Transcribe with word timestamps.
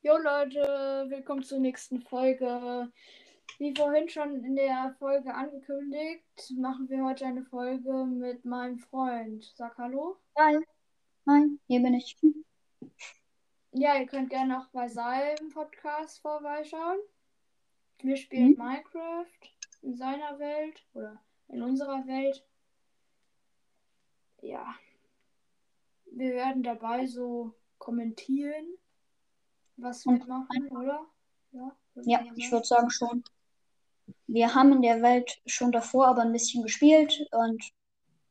Jo 0.00 0.16
Leute, 0.16 1.06
willkommen 1.08 1.42
zur 1.42 1.58
nächsten 1.58 2.00
Folge. 2.00 2.90
Wie 3.58 3.74
vorhin 3.74 4.08
schon 4.08 4.44
in 4.44 4.54
der 4.54 4.94
Folge 4.98 5.34
angekündigt, 5.34 6.52
machen 6.56 6.88
wir 6.88 7.04
heute 7.04 7.26
eine 7.26 7.44
Folge 7.44 8.04
mit 8.04 8.44
meinem 8.44 8.78
Freund. 8.78 9.44
Sag 9.56 9.76
Hallo. 9.76 10.16
Hi. 10.38 10.58
Hi, 11.26 11.58
hier 11.66 11.82
bin 11.82 11.94
ich. 11.94 12.16
Ja, 13.72 13.98
ihr 13.98 14.06
könnt 14.06 14.30
gerne 14.30 14.60
auch 14.60 14.68
bei 14.68 14.88
seinem 14.88 15.50
Podcast 15.50 16.20
vorbeischauen. 16.20 16.98
Wir 18.00 18.16
spielen 18.16 18.52
Mhm. 18.52 18.58
Minecraft 18.58 19.26
in 19.82 19.96
seiner 19.96 20.38
Welt 20.38 20.86
oder 20.94 21.20
in 21.48 21.60
unserer 21.62 22.06
Welt. 22.06 22.46
Ja. 24.42 24.74
Wir 26.06 26.34
werden 26.34 26.62
dabei 26.62 27.06
so 27.06 27.54
kommentieren, 27.78 28.77
was 29.78 30.04
wir 30.04 30.12
Und 30.12 30.28
machen, 30.28 30.68
oder? 30.70 31.06
Ja, 31.52 31.76
Ja, 32.04 32.20
ich 32.36 32.50
würde 32.52 32.66
sagen 32.66 32.90
schon. 32.90 33.24
Wir 34.26 34.54
haben 34.54 34.72
in 34.72 34.82
der 34.82 35.02
Welt 35.02 35.40
schon 35.46 35.72
davor 35.72 36.06
aber 36.08 36.22
ein 36.22 36.32
bisschen 36.32 36.62
gespielt 36.62 37.26
und 37.32 37.62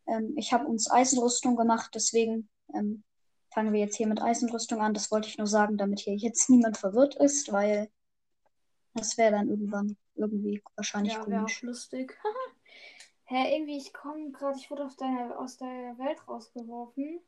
ähm, 0.08 0.34
ich 0.38 0.54
habe 0.54 0.66
uns 0.68 0.90
Eisenrüstung 0.90 1.56
gemacht, 1.56 1.92
deswegen 1.96 2.50
ähm, 2.74 3.04
fangen 3.54 3.74
wir 3.74 3.80
jetzt 3.80 3.96
hier 3.96 4.08
mit 4.08 4.22
Eisenrüstung 4.22 4.82
an. 4.82 4.94
Das 4.94 5.12
wollte 5.12 5.28
ich 5.28 5.38
nur 5.38 5.48
sagen, 5.48 5.78
damit 5.78 6.00
hier 6.00 6.16
jetzt 6.16 6.50
niemand 6.50 6.78
verwirrt 6.78 7.16
ist, 7.16 7.52
weil 7.52 7.90
das 8.94 9.18
wäre 9.18 9.32
dann 9.32 9.50
irgendwann 9.50 9.98
irgendwie 10.16 10.62
wahrscheinlich 10.76 11.14
Ja, 11.14 11.24
komisch. 11.24 11.62
lustig. 11.62 12.18
Hä, 13.26 13.56
irgendwie, 13.56 13.78
ich 13.78 13.94
komme 13.94 14.32
gerade, 14.32 14.58
ich 14.58 14.72
wurde 14.72 14.86
aus 14.86 14.96
deiner, 14.96 15.38
aus 15.40 15.58
der 15.58 15.98
Welt 15.98 16.26
rausgeworfen 16.28 17.20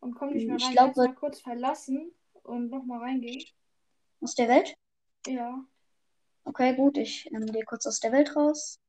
und 0.00 0.14
komme 0.14 0.32
nicht 0.34 0.46
mehr 0.46 0.56
Ich 0.56 0.64
rein. 0.64 0.72
glaube- 0.72 0.92
du 0.94 1.00
mal 1.00 1.14
kurz 1.14 1.40
verlassen 1.40 2.12
und 2.44 2.70
nochmal 2.70 3.00
reingehen? 3.00 3.44
Aus 4.20 4.34
der 4.34 4.48
Welt? 4.48 4.74
Ja. 5.26 5.64
Okay, 6.44 6.74
gut, 6.74 6.96
ich 6.96 7.30
ähm, 7.32 7.46
gehe 7.46 7.64
kurz 7.64 7.86
aus 7.86 8.00
der 8.00 8.12
Welt 8.12 8.34
raus. 8.34 8.80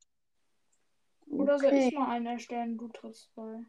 Oder 1.27 1.59
soll 1.59 1.67
Okay. 1.69 1.87
ich 1.89 1.93
mal 1.93 2.09
einen 2.09 2.25
erstellen? 2.25 2.77
Du 2.77 2.87
trittst 2.87 3.33
bei. 3.35 3.65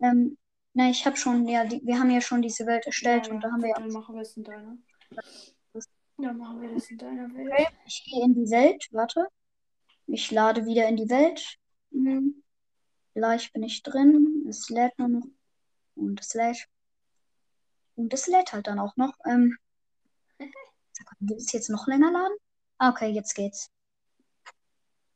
Ähm, 0.00 0.36
na, 0.74 0.90
ich 0.90 1.06
habe 1.06 1.16
schon, 1.16 1.46
ja, 1.48 1.64
die, 1.64 1.80
wir 1.84 1.98
haben 1.98 2.10
ja 2.10 2.20
schon 2.20 2.42
diese 2.42 2.66
Welt 2.66 2.86
erstellt 2.86 3.26
ja, 3.26 3.32
und 3.34 3.40
da 3.42 3.50
haben 3.50 3.62
wir 3.62 3.70
ja 3.70 3.76
dann 3.76 3.92
machen 3.92 4.14
wir 4.14 4.22
es 4.22 4.36
in 4.36 4.44
deiner. 4.44 4.76
Dann 6.18 6.38
machen 6.38 6.60
wir 6.60 6.72
das 6.72 6.90
in 6.90 6.98
deiner 6.98 7.34
Welt. 7.34 7.68
Ich 7.86 8.04
gehe 8.04 8.24
in 8.24 8.34
die 8.34 8.50
Welt, 8.50 8.88
warte. 8.92 9.26
Ich 10.06 10.30
lade 10.30 10.66
wieder 10.66 10.88
in 10.88 10.96
die 10.96 11.08
Welt. 11.08 11.58
Hm. 11.90 12.42
Gleich 13.14 13.52
bin 13.52 13.62
ich 13.62 13.82
drin. 13.82 14.46
Es 14.48 14.68
lädt 14.68 14.98
nur 14.98 15.08
noch. 15.08 15.26
Und 15.94 16.20
es 16.20 16.34
lädt. 16.34 16.66
Und 17.94 18.12
es 18.12 18.26
lädt 18.26 18.52
halt 18.52 18.66
dann 18.66 18.78
auch 18.78 18.96
noch. 18.96 19.14
Ähm, 19.26 19.56
will 21.20 21.36
es 21.36 21.52
jetzt 21.52 21.70
noch 21.70 21.86
länger 21.86 22.10
laden? 22.10 22.36
Ah, 22.78 22.90
okay, 22.90 23.10
jetzt 23.10 23.34
geht's. 23.34 23.70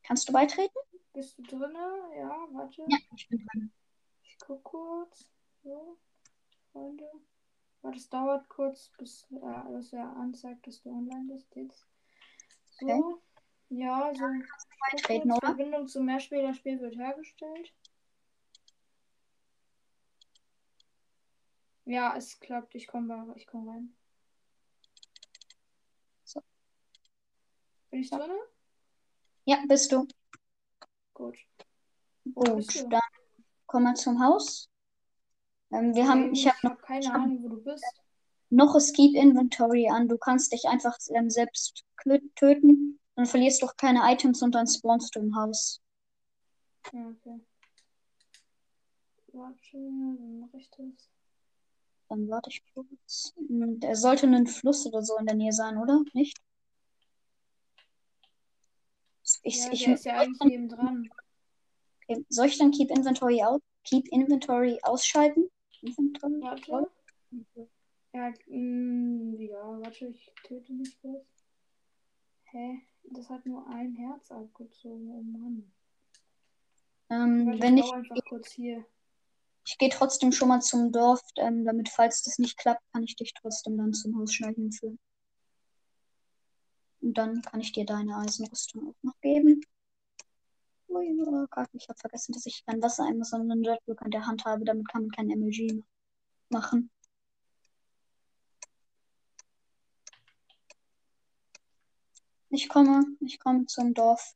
Kannst 0.02 0.28
du 0.28 0.32
beitreten? 0.32 0.78
Bist 1.12 1.38
du 1.38 1.42
drinne? 1.42 2.10
Ja, 2.16 2.46
warte. 2.52 2.82
Ja, 2.88 2.98
ich 3.16 3.28
bin 3.28 3.46
drin. 3.52 3.72
Ich 4.22 4.38
guck 4.38 4.62
kurz. 4.62 5.28
So, 5.64 5.96
Freunde. 6.72 7.10
Warte, 7.82 7.98
es 7.98 8.08
dauert 8.08 8.48
kurz, 8.48 8.92
bis 8.98 9.26
äh, 9.32 9.44
alles 9.44 9.90
ja 9.90 10.12
anzeigt, 10.12 10.66
dass 10.66 10.82
du 10.82 10.90
online 10.90 11.32
bist 11.32 11.54
jetzt. 11.56 11.86
So. 12.78 12.86
Okay. 12.86 13.20
Ja, 13.70 14.12
so. 14.14 14.24
Beitreten, 14.92 15.32
oder? 15.32 15.46
Verbindung 15.46 15.88
zum 15.88 16.04
Mehrspielerspiel 16.06 16.80
wird 16.80 16.96
hergestellt. 16.96 17.72
Ja, 21.84 22.16
es 22.16 22.38
klappt. 22.40 22.74
Ich 22.74 22.86
komme 22.86 23.32
ich 23.36 23.46
komm 23.46 23.68
rein. 23.68 23.95
Bin 27.96 28.02
ich 28.02 28.10
Ja. 28.10 28.18
drinne? 28.18 28.38
Ja, 29.46 29.64
bist 29.66 29.90
du. 29.90 30.06
Gut. 31.14 31.38
Gut, 32.34 32.74
du? 32.74 32.88
dann 32.90 33.00
komm 33.64 33.84
mal 33.84 33.94
zum 33.94 34.22
Haus. 34.22 34.68
Ähm, 35.72 35.94
wir 35.94 36.06
haben, 36.06 36.30
ich 36.34 36.46
habe 36.46 36.58
noch, 36.62 36.78
keine 36.82 37.14
Ahnung, 37.14 37.42
wo 37.42 37.48
du 37.48 37.56
bist. 37.64 37.82
noch 38.50 38.74
es 38.74 38.92
Keep 38.92 39.14
Inventory 39.16 39.88
an. 39.88 40.08
Du 40.08 40.18
kannst 40.18 40.52
dich 40.52 40.66
einfach 40.66 40.94
ähm, 41.08 41.30
selbst 41.30 41.86
töten. 42.34 43.00
Dann 43.14 43.24
verlierst 43.24 43.62
du 43.62 43.66
auch 43.66 43.76
keine 43.78 44.00
Items 44.12 44.42
und 44.42 44.54
dann 44.54 44.66
spawnst 44.66 45.16
du 45.16 45.20
im 45.20 45.34
Haus. 45.34 45.80
Ja, 46.92 47.00
okay. 47.08 47.40
Warte, 49.32 49.58
dann 49.72 50.40
mache 50.40 50.58
ich 50.58 50.68
das. 50.68 51.08
Dann 52.10 52.28
warte 52.28 52.50
ich 52.50 52.62
kurz. 52.74 53.32
Hm, 53.38 53.80
Da 53.80 53.94
sollte 53.94 54.26
ein 54.26 54.46
Fluss 54.46 54.84
oder 54.84 55.02
so 55.02 55.16
in 55.16 55.24
der 55.24 55.34
Nähe 55.34 55.52
sein, 55.52 55.78
oder? 55.78 56.04
Nicht? 56.12 56.36
Ich, 59.46 59.64
ja, 59.64 59.72
ich, 59.72 59.86
ist 59.86 60.04
ja 60.04 60.18
eigentlich 60.18 60.42
neben 60.42 60.68
dran. 60.68 61.08
okay. 62.08 62.24
Soll 62.28 62.46
ich 62.46 62.58
dann 62.58 62.72
Keep 62.72 62.90
Inventory 62.90 63.42
aus, 63.44 63.60
Keep 63.84 64.08
Inventory 64.08 64.80
ausschalten? 64.82 65.48
Inventory? 65.82 66.40
Warte. 66.40 66.90
Ja, 68.12 68.32
mh, 68.48 69.40
ja, 69.42 69.80
warte, 69.80 70.08
ich 70.08 70.32
töte 70.42 70.72
mich 70.72 70.98
kurz. 71.00 71.26
Hä? 72.46 72.80
Das 73.04 73.30
hat 73.30 73.46
nur 73.46 73.68
ein 73.68 73.94
Herz 73.94 74.32
abgezogen, 74.32 75.10
oh 75.10 75.22
Mann. 75.22 75.72
Ähm, 77.08 77.46
Warte, 77.46 77.62
wenn 77.62 77.78
ich 77.78 77.84
ich, 77.86 77.92
einfach 77.92 78.16
kurz 78.28 78.50
hier. 78.50 78.84
ich 79.64 79.78
gehe 79.78 79.90
trotzdem 79.90 80.32
schon 80.32 80.48
mal 80.48 80.60
zum 80.60 80.90
Dorf, 80.90 81.20
ähm, 81.36 81.64
damit, 81.64 81.88
falls 81.88 82.24
das 82.24 82.38
nicht 82.38 82.58
klappt, 82.58 82.82
kann 82.92 83.04
ich 83.04 83.14
dich 83.14 83.32
trotzdem 83.32 83.76
dann 83.76 83.92
zum 83.92 84.18
Haus 84.18 84.34
schnell 84.34 84.54
hinführen. 84.54 84.98
Und 87.06 87.16
dann 87.18 87.40
kann 87.40 87.60
ich 87.60 87.70
dir 87.70 87.86
deine 87.86 88.16
Eisenrüstung 88.16 88.88
auch 88.88 89.02
noch 89.02 89.20
geben. 89.20 89.60
Ui, 90.88 91.16
oh 91.24 91.46
Gott, 91.48 91.68
ich 91.72 91.88
habe 91.88 91.96
vergessen, 91.96 92.32
dass 92.32 92.46
ich 92.46 92.66
kein 92.66 92.82
Wassereimer, 92.82 93.24
sondern 93.24 93.52
einen 93.52 93.62
Dirtblock 93.62 94.02
an 94.02 94.10
der 94.10 94.26
Hand 94.26 94.44
habe. 94.44 94.64
Damit 94.64 94.88
kann 94.88 95.02
man 95.02 95.12
kein 95.12 95.28
MLG 95.28 95.84
machen. 96.48 96.90
Ich 102.50 102.68
komme, 102.68 103.04
ich 103.20 103.38
komme 103.38 103.66
zum 103.66 103.94
Dorf. 103.94 104.34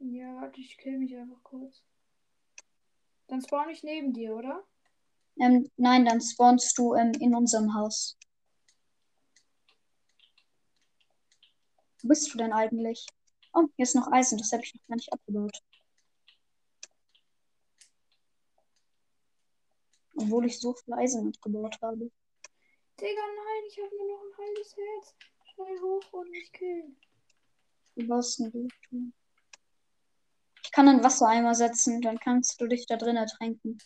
Ja, 0.00 0.34
warte, 0.34 0.60
ich 0.60 0.76
kill 0.76 0.98
mich 0.98 1.16
einfach 1.16 1.42
kurz. 1.42 1.82
Dann 3.28 3.40
spawn 3.40 3.70
ich 3.70 3.82
neben 3.82 4.12
dir, 4.12 4.36
oder? 4.36 4.62
Ähm, 5.40 5.70
nein, 5.78 6.04
dann 6.04 6.20
spawnst 6.20 6.76
du 6.76 6.94
ähm, 6.94 7.12
in 7.20 7.34
unserem 7.34 7.72
Haus. 7.72 8.18
Wo 12.02 12.08
bist 12.08 12.32
du 12.32 12.38
denn 12.38 12.52
eigentlich? 12.52 13.06
Oh, 13.52 13.68
hier 13.76 13.84
ist 13.84 13.94
noch 13.94 14.10
Eisen, 14.12 14.38
das 14.38 14.52
habe 14.52 14.62
ich 14.62 14.74
noch 14.74 14.86
gar 14.86 14.96
nicht 14.96 15.12
abgebaut. 15.12 15.62
Obwohl 20.16 20.46
ich 20.46 20.58
so 20.58 20.74
viel 20.74 20.94
Eisen 20.94 21.28
abgebaut 21.28 21.78
habe. 21.82 22.10
Digga, 23.00 23.22
nein, 23.22 23.64
ich 23.68 23.78
habe 23.78 23.96
nur 23.96 24.08
noch 24.08 24.22
ein 24.24 24.46
halbes 24.46 24.76
Herz. 24.76 25.14
Schnell 25.54 25.80
hoch 25.80 26.12
und 26.12 26.30
mich 26.30 26.52
killen. 26.52 26.96
Du 27.94 28.06
baust 28.06 28.40
einen 28.40 28.52
Bildschirm. 28.52 29.14
Ich 30.62 30.72
kann 30.72 30.88
einen 30.88 31.02
Wassereimer 31.02 31.54
setzen, 31.54 32.02
dann 32.02 32.18
kannst 32.18 32.60
du 32.60 32.66
dich 32.66 32.86
da 32.86 32.96
drin 32.96 33.16
ertränken. 33.16 33.78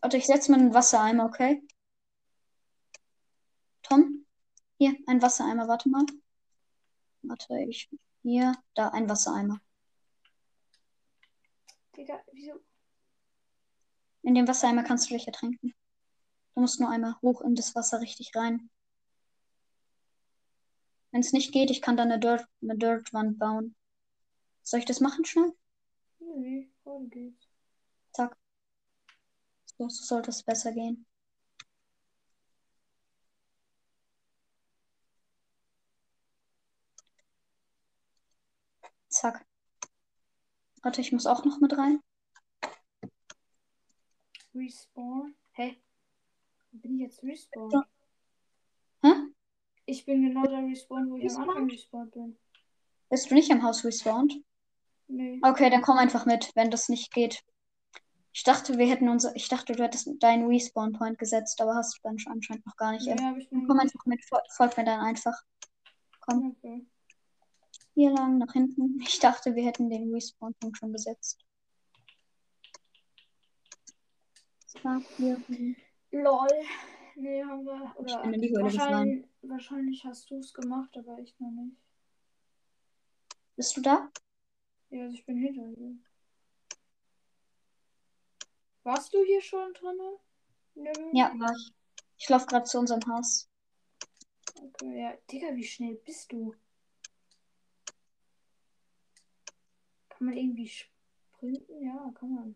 Warte, 0.00 0.16
ich 0.16 0.26
setze 0.26 0.50
mal 0.50 0.58
einen 0.58 0.74
Wassereimer, 0.74 1.26
okay? 1.26 1.62
Tom? 3.82 4.26
Hier, 4.82 4.98
ein 5.06 5.22
Wassereimer, 5.22 5.68
warte 5.68 5.88
mal. 5.88 6.04
Warte, 7.22 7.56
ich. 7.68 7.88
Hier, 8.24 8.52
da, 8.74 8.88
ein 8.88 9.08
Wassereimer. 9.08 9.60
Digga, 11.96 12.20
wieso? 12.32 12.60
In 14.22 14.34
dem 14.34 14.48
Wassereimer 14.48 14.82
kannst 14.82 15.08
du 15.08 15.14
dich 15.14 15.28
ertränken. 15.28 15.72
Du 16.56 16.60
musst 16.60 16.80
nur 16.80 16.90
einmal 16.90 17.14
hoch 17.22 17.42
in 17.42 17.54
das 17.54 17.76
Wasser 17.76 18.00
richtig 18.00 18.34
rein. 18.34 18.70
Wenn 21.12 21.20
es 21.20 21.32
nicht 21.32 21.52
geht, 21.52 21.70
ich 21.70 21.80
kann 21.80 21.96
da 21.96 22.02
eine 22.02 22.18
Dirt, 22.18 22.44
eine 22.60 22.76
Dirtwand 22.76 23.38
bauen. 23.38 23.76
Soll 24.64 24.80
ich 24.80 24.86
das 24.86 24.98
machen 24.98 25.24
schnell? 25.24 25.52
Nee, 26.18 26.72
gerade 26.82 27.06
geht's. 27.06 27.46
Zack. 28.10 28.36
So, 29.78 29.88
so 29.88 30.02
sollte 30.02 30.30
es 30.30 30.42
besser 30.42 30.72
gehen. 30.72 31.06
Zack. 39.22 39.46
Warte, 40.82 41.00
ich 41.00 41.12
muss 41.12 41.26
auch 41.28 41.44
noch 41.44 41.60
mit 41.60 41.78
rein. 41.78 42.00
Respawn. 44.52 45.36
Hä? 45.52 45.80
Bin 46.72 46.96
ich 46.96 47.02
jetzt 47.02 47.22
respawned? 47.22 47.72
Ja. 47.72 47.84
Hä? 49.04 49.12
Ich 49.86 50.04
bin 50.04 50.22
genau 50.26 50.42
da 50.42 50.58
respawned, 50.58 51.08
wo 51.08 51.16
ich 51.18 51.30
am? 51.30 51.48
Anfang 51.50 51.70
respawned 51.70 52.10
bin. 52.10 52.36
Bist 53.10 53.30
du 53.30 53.34
nicht 53.36 53.52
am 53.52 53.62
Haus 53.62 53.84
respawned? 53.84 54.34
Nee. 55.06 55.38
Okay, 55.40 55.70
dann 55.70 55.82
komm 55.82 55.98
einfach 55.98 56.26
mit, 56.26 56.50
wenn 56.56 56.72
das 56.72 56.88
nicht 56.88 57.12
geht. 57.12 57.44
Ich 58.32 58.42
dachte, 58.42 58.76
wir 58.76 58.88
hätten 58.88 59.08
unser, 59.08 59.36
ich 59.36 59.48
dachte, 59.48 59.74
du 59.74 59.84
hättest 59.84 60.08
deinen 60.18 60.48
Respawn 60.48 60.94
Point 60.94 61.16
gesetzt, 61.20 61.60
aber 61.60 61.76
hast 61.76 61.96
du 61.96 62.00
dann 62.02 62.16
anscheinend 62.26 62.66
noch 62.66 62.76
gar 62.76 62.90
nicht. 62.90 63.06
Nee, 63.06 63.14
Komm 63.68 63.78
einfach 63.78 64.04
mit, 64.04 64.20
fol- 64.24 64.42
folg 64.56 64.76
mir 64.76 64.84
dann 64.84 64.98
einfach. 64.98 65.40
Komm, 66.22 66.56
Okay. 66.58 66.84
Hier 67.94 68.10
lang, 68.10 68.38
nach 68.38 68.52
hinten. 68.52 69.00
Ich 69.00 69.18
dachte, 69.18 69.54
wir 69.54 69.64
hätten 69.64 69.90
den 69.90 70.12
Respawn 70.12 70.54
Punkt 70.54 70.78
schon 70.78 70.92
besetzt. 70.92 71.44
Hier. 75.16 75.40
Lol. 76.10 76.48
Nee, 77.14 77.44
haben 77.44 77.64
wir. 77.64 77.92
Oder 77.96 78.22
wahrscheinlich, 78.62 79.26
wahrscheinlich 79.42 80.04
hast 80.04 80.30
du 80.30 80.38
es 80.38 80.52
gemacht, 80.52 80.96
aber 80.96 81.18
ich 81.18 81.38
noch 81.38 81.50
nicht. 81.50 81.76
Bist 83.54 83.76
du 83.76 83.82
da? 83.82 84.10
Ja, 84.90 85.02
also 85.02 85.14
ich 85.14 85.24
bin 85.26 85.36
hinter 85.36 85.68
dir. 85.68 85.96
Warst 88.82 89.14
du 89.14 89.22
hier 89.24 89.40
schon 89.40 89.72
drinne? 89.74 90.18
Nö. 90.74 90.90
Ja, 91.12 91.32
war 91.38 91.52
ich. 91.54 91.72
Ich 92.18 92.28
laufe 92.28 92.46
gerade 92.46 92.64
zu 92.64 92.78
unserem 92.78 93.02
Haus. 93.06 93.48
Okay, 94.54 95.00
ja. 95.00 95.14
Digga, 95.30 95.54
wie 95.54 95.64
schnell 95.64 95.94
bist 96.04 96.32
du? 96.32 96.54
Kann 100.22 100.28
man 100.28 100.38
irgendwie 100.38 100.68
sprinten? 100.68 101.84
Ja, 101.84 102.12
kann 102.14 102.32
man. 102.32 102.54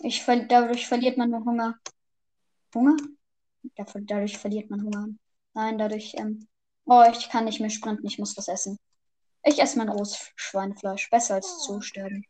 Ich 0.00 0.22
ver 0.22 0.44
dadurch 0.44 0.86
verliert 0.86 1.18
man 1.18 1.30
nur 1.30 1.44
Hunger. 1.44 1.74
Hunger? 2.72 2.96
Dadurch 3.74 4.38
verliert 4.38 4.70
man 4.70 4.84
Hunger. 4.84 5.08
Nein, 5.54 5.76
dadurch, 5.76 6.14
ähm. 6.14 6.46
Oh, 6.84 7.02
ich 7.10 7.28
kann 7.30 7.46
nicht 7.46 7.58
mehr 7.58 7.70
sprinten, 7.70 8.06
ich 8.06 8.20
muss 8.20 8.36
was 8.36 8.46
essen. 8.46 8.78
Ich 9.42 9.58
esse 9.60 9.76
mein 9.76 9.88
rohes 9.88 10.30
Schweinefleisch. 10.36 11.10
Besser 11.10 11.34
als 11.34 11.52
Oh. 11.52 11.62
zu 11.62 11.80
sterben. 11.80 12.24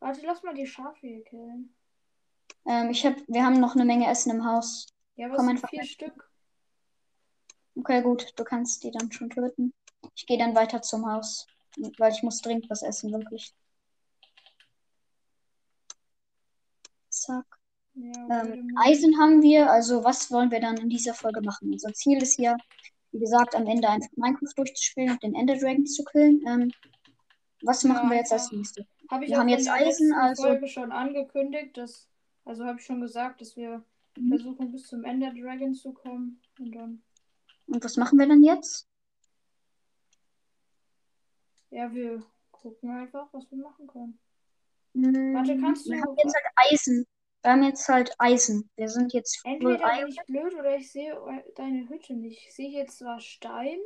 Warte, 0.00 0.20
lass 0.26 0.42
mal 0.42 0.52
die 0.52 0.66
Schafe 0.66 0.98
hier 1.00 1.24
killen. 1.24 1.74
Ähm, 2.66 2.90
ich 2.90 3.06
hab, 3.06 3.16
wir 3.26 3.42
haben 3.42 3.58
noch 3.58 3.74
eine 3.74 3.86
Menge 3.86 4.06
Essen 4.06 4.32
im 4.32 4.44
Haus. 4.44 4.86
Ja, 5.16 5.28
aber 5.28 5.36
Komm 5.36 5.46
es 5.46 5.48
sind 5.48 5.56
einfach 5.56 5.70
vier 5.70 5.80
mit. 5.80 5.88
Stück. 5.88 6.30
Okay, 7.76 8.02
gut, 8.02 8.34
du 8.36 8.44
kannst 8.44 8.84
die 8.84 8.90
dann 8.90 9.10
schon 9.10 9.30
töten. 9.30 9.72
Ich 10.14 10.26
gehe 10.26 10.38
dann 10.38 10.54
weiter 10.54 10.82
zum 10.82 11.06
Haus, 11.10 11.46
weil 11.98 12.12
ich 12.12 12.22
muss 12.22 12.40
dringend 12.40 12.68
was 12.70 12.82
essen, 12.82 13.12
wirklich. 13.12 13.52
Zack. 17.08 17.44
Ja, 17.94 18.42
Ähm. 18.44 18.76
Eisen 18.80 19.18
haben 19.18 19.42
wir, 19.42 19.70
also 19.70 20.04
was 20.04 20.30
wollen 20.30 20.50
wir 20.50 20.60
dann 20.60 20.76
in 20.78 20.88
dieser 20.88 21.12
Folge 21.14 21.42
machen? 21.42 21.72
Unser 21.72 21.92
Ziel 21.92 22.22
ist 22.22 22.38
ja, 22.38 22.56
wie 23.12 23.18
gesagt, 23.18 23.54
am 23.56 23.66
Ende 23.66 23.88
einfach 23.88 24.08
Minecraft 24.16 24.52
durchzuspielen 24.56 25.10
und 25.12 25.22
den 25.22 25.34
Ender 25.34 25.56
Dragon 25.56 25.86
zu 25.86 26.04
killen. 26.04 26.40
Ähm, 26.46 26.72
was 27.62 27.82
Ja, 27.82 27.90
machen 27.92 28.08
wir 28.10 28.16
jetzt 28.16 28.32
als 28.32 28.50
nächstes? 28.52 28.86
Ich 29.22 29.28
wir 29.28 29.38
haben 29.38 29.48
jetzt 29.48 29.68
Eisen, 29.68 30.12
also- 30.14 30.44
Folge 30.44 30.68
schon 30.68 30.92
angekündigt, 30.92 31.76
dass, 31.76 32.08
also 32.44 32.64
habe 32.64 32.78
ich 32.78 32.86
schon 32.86 33.00
gesagt, 33.00 33.40
dass 33.40 33.56
wir 33.56 33.84
Mhm. 34.16 34.28
versuchen 34.28 34.72
bis 34.72 34.86
zum 34.86 35.04
Ender 35.04 35.32
Dragon 35.34 35.74
zu 35.74 35.92
kommen 35.92 36.40
und 36.58 36.72
dann, 36.72 37.02
Und 37.66 37.84
was 37.84 37.96
machen 37.96 38.18
wir 38.18 38.26
dann 38.28 38.42
jetzt? 38.42 38.86
Ja, 41.70 41.92
wir 41.92 42.22
gucken 42.50 42.90
einfach, 42.90 43.28
was 43.32 43.50
wir 43.50 43.58
machen 43.58 43.86
können. 43.86 44.18
Hm, 44.94 45.34
Warte, 45.34 45.58
kannst 45.58 45.86
wir 45.86 45.96
du- 45.96 46.02
haben 46.02 46.16
jetzt 46.18 46.34
halt 46.34 46.44
Eisen. 46.56 47.06
Wir 47.42 47.52
haben 47.52 47.62
jetzt 47.62 47.88
halt 47.88 48.14
Eisen. 48.18 48.70
Wir 48.76 48.88
sind 48.88 49.12
jetzt 49.14 49.40
Entweder 49.44 49.78
bin 49.98 50.08
ich 50.08 50.20
blöd 50.26 50.54
oder 50.54 50.76
ich 50.76 50.92
sehe 50.92 51.16
deine 51.56 51.88
Hütte 51.88 52.14
nicht. 52.14 52.46
Ich 52.46 52.54
sehe 52.54 52.68
hier 52.68 52.86
zwar 52.86 53.18
Stein. 53.20 53.78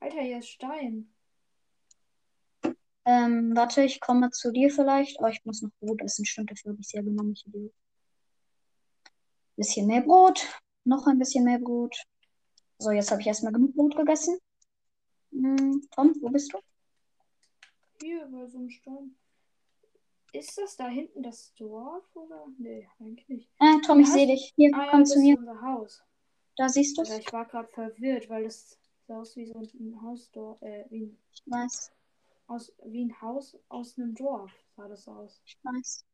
Alter, 0.00 0.20
hier 0.20 0.38
ist 0.38 0.48
Stein. 0.50 1.12
Ähm, 3.04 3.56
warte, 3.56 3.82
ich 3.82 4.00
komme 4.00 4.30
zu 4.30 4.52
dir 4.52 4.70
vielleicht. 4.70 5.18
Oh, 5.20 5.26
ich 5.26 5.44
muss 5.44 5.62
noch 5.62 5.70
Brot 5.80 6.00
essen. 6.02 6.24
Stimmt, 6.24 6.50
dafür 6.50 6.72
habe 6.72 6.80
ich 6.80 6.92
ja 6.92 7.02
genommen. 7.02 7.34
Bisschen 9.56 9.86
mehr 9.86 10.02
Brot. 10.02 10.46
Noch 10.84 11.06
ein 11.08 11.18
bisschen 11.18 11.44
mehr 11.44 11.58
Brot. 11.58 11.96
So, 12.78 12.90
jetzt 12.92 13.10
habe 13.10 13.20
ich 13.20 13.26
erstmal 13.26 13.52
genug 13.52 13.74
Brot 13.74 13.96
gegessen. 13.96 14.38
Hm, 15.32 15.86
Tom, 15.94 16.14
wo 16.20 16.28
bist 16.30 16.52
du? 16.52 16.58
Hier 18.00 18.26
bei 18.30 18.46
so 18.46 18.58
einem 18.58 18.70
Stein. 18.70 19.16
Ist 20.32 20.56
das 20.58 20.76
da 20.76 20.86
hinten 20.88 21.22
das 21.22 21.52
Dorf 21.54 22.04
oder? 22.14 22.46
Nee, 22.58 22.88
eigentlich 23.00 23.28
nicht. 23.28 23.50
Äh, 23.58 23.80
Tom, 23.84 24.00
ich 24.00 24.06
Ja, 24.08 24.12
sehe 24.12 24.26
dich. 24.26 24.52
Hier, 24.56 24.70
Ah 24.74 24.84
ja, 24.84 24.90
komm 24.90 25.00
das 25.00 25.10
zu 25.10 25.18
ist 25.18 25.24
mir. 25.24 25.38
unser 25.38 25.60
Haus. 25.62 26.02
Da 26.56 26.68
siehst 26.68 26.96
du 26.98 27.02
es. 27.02 27.18
ich 27.18 27.32
war 27.32 27.46
gerade 27.46 27.68
verwirrt, 27.68 28.28
weil 28.28 28.44
das 28.44 28.78
sah 29.06 29.20
aus 29.20 29.36
wie 29.36 29.46
so 29.46 29.58
ein 29.58 30.00
Hausdorf, 30.02 30.60
äh, 30.62 30.84
wie 30.90 31.04
ein, 31.06 31.18
Ich 31.32 31.42
weiß, 31.46 31.92
aus, 32.46 32.72
wie 32.84 33.04
ein 33.06 33.20
Haus 33.20 33.56
aus 33.68 33.96
einem 33.98 34.14
Dorf 34.14 34.52
sah 34.76 34.86
das 34.88 35.08
aus. 35.08 35.40
ich 35.46 35.58
weiß. 35.62 36.04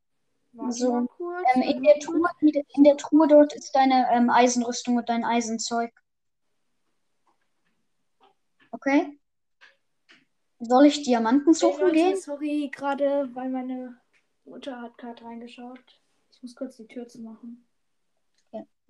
So. 0.69 0.95
Ähm, 0.95 1.61
in, 1.63 1.83
der 1.83 1.99
Truhe, 1.99 2.29
in 2.41 2.83
der 2.85 2.95
Truhe 2.95 3.27
dort 3.27 3.53
ist 3.53 3.75
deine 3.75 4.07
ähm, 4.11 4.29
Eisenrüstung 4.29 4.95
und 4.97 5.09
dein 5.09 5.25
Eisenzeug. 5.25 5.91
Okay? 8.75 9.17
Soll 10.59 10.85
ich 10.85 11.03
Diamanten 11.03 11.53
Hey 11.53 11.59
suchen 11.59 11.81
Leute, 11.81 11.93
gehen? 11.93 12.17
sorry, 12.17 12.69
gerade, 12.73 13.29
weil 13.33 13.49
meine 13.49 13.97
Mutter 14.43 14.81
hat 14.81 14.97
gerade 14.97 15.23
reingeschaut. 15.23 15.79
Ich 16.31 16.41
muss 16.41 16.55
kurz 16.55 16.75
die 16.75 16.87
Tür 16.87 17.07
zu 17.07 17.21
machen. 17.21 17.65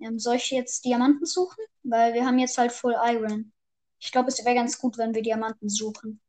Ähm, 0.00 0.18
soll 0.18 0.36
ich 0.36 0.50
jetzt 0.50 0.84
Diamanten 0.84 1.24
suchen? 1.24 1.64
Weil 1.84 2.14
wir 2.14 2.26
haben 2.26 2.38
jetzt 2.38 2.58
halt 2.58 2.72
Full 2.72 2.96
Iron. 3.06 3.52
Ich 3.98 4.10
glaube, 4.12 4.28
es 4.28 4.44
wäre 4.44 4.56
ganz 4.56 4.78
gut, 4.78 4.98
wenn 4.98 5.14
wir 5.14 5.22
Diamanten 5.22 5.68
suchen. 5.68 6.20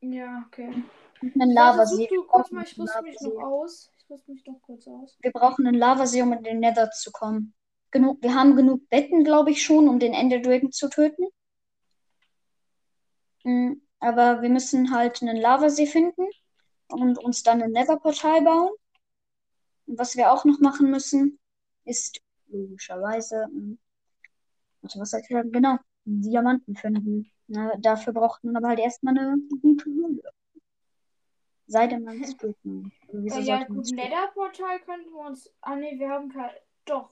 Ja, 0.00 0.44
okay. 0.46 0.82
Und 1.22 1.40
einen 1.40 1.52
Lavasee. 1.52 2.08
Wir 2.10 2.26
kurz 2.26 2.48
brauchen 2.48 2.56
mal, 2.56 2.64
ich 2.64 2.78
rüste 2.78 3.02
mich 3.02 3.20
noch 3.20 3.42
aus. 3.42 3.90
Ich 3.96 4.10
rüste 4.10 4.32
mich 4.32 4.44
noch 4.44 4.60
kurz 4.62 4.86
aus. 4.88 5.16
Wir 5.20 5.30
brauchen 5.30 5.66
einen 5.66 5.78
Lavasee, 5.78 6.22
um 6.22 6.32
in 6.32 6.42
den 6.42 6.58
Nether 6.58 6.90
zu 6.90 7.12
kommen. 7.12 7.54
Genug, 7.92 8.20
wir 8.20 8.34
haben 8.34 8.56
genug 8.56 8.88
Betten, 8.88 9.22
glaube 9.22 9.52
ich, 9.52 9.62
schon, 9.62 9.88
um 9.88 10.00
den 10.00 10.12
Ender 10.12 10.40
Dragon 10.40 10.72
zu 10.72 10.88
töten. 10.88 11.28
Mm, 13.44 13.74
Aber 14.00 14.42
wir 14.42 14.48
müssen 14.50 14.92
halt 14.94 15.22
einen 15.22 15.36
Lavasee 15.36 15.86
finden 15.86 16.26
und 16.88 17.18
uns 17.18 17.42
dann 17.42 17.62
ein 17.62 17.72
Nether-Portal 17.72 18.42
bauen. 18.42 18.70
Und 19.86 19.98
was 19.98 20.16
wir 20.16 20.32
auch 20.32 20.44
noch 20.44 20.60
machen 20.60 20.90
müssen, 20.90 21.38
ist 21.84 22.20
logischerweise, 22.48 23.48
warte, 24.80 24.98
was 25.00 25.10
soll 25.10 25.20
ich 25.20 25.28
sagen? 25.28 25.52
Genau, 25.52 25.78
Diamanten 26.04 26.76
finden. 26.76 27.30
Na, 27.48 27.72
dafür 27.78 28.12
braucht 28.12 28.42
man 28.44 28.56
aber 28.56 28.68
halt 28.68 28.78
erstmal 28.78 29.16
eine 29.18 29.36
gute 29.60 29.84
Höhle. 29.86 30.22
Sei 31.66 31.86
denn 31.86 32.04
man 32.04 32.22
ist 32.22 32.38
Brickman. 32.38 32.92
Also 33.30 33.40
Äh, 33.40 33.42
ja, 33.44 33.58
man 33.58 33.66
gut, 33.68 33.86
Spirit- 33.86 34.04
Nether-Portal 34.10 34.80
könnten 34.80 35.10
wir 35.10 35.26
uns. 35.26 35.50
Ah, 35.60 35.76
nee, 35.76 35.98
wir 35.98 36.08
haben 36.10 36.28
kein. 36.28 36.50
Doch. 36.84 37.10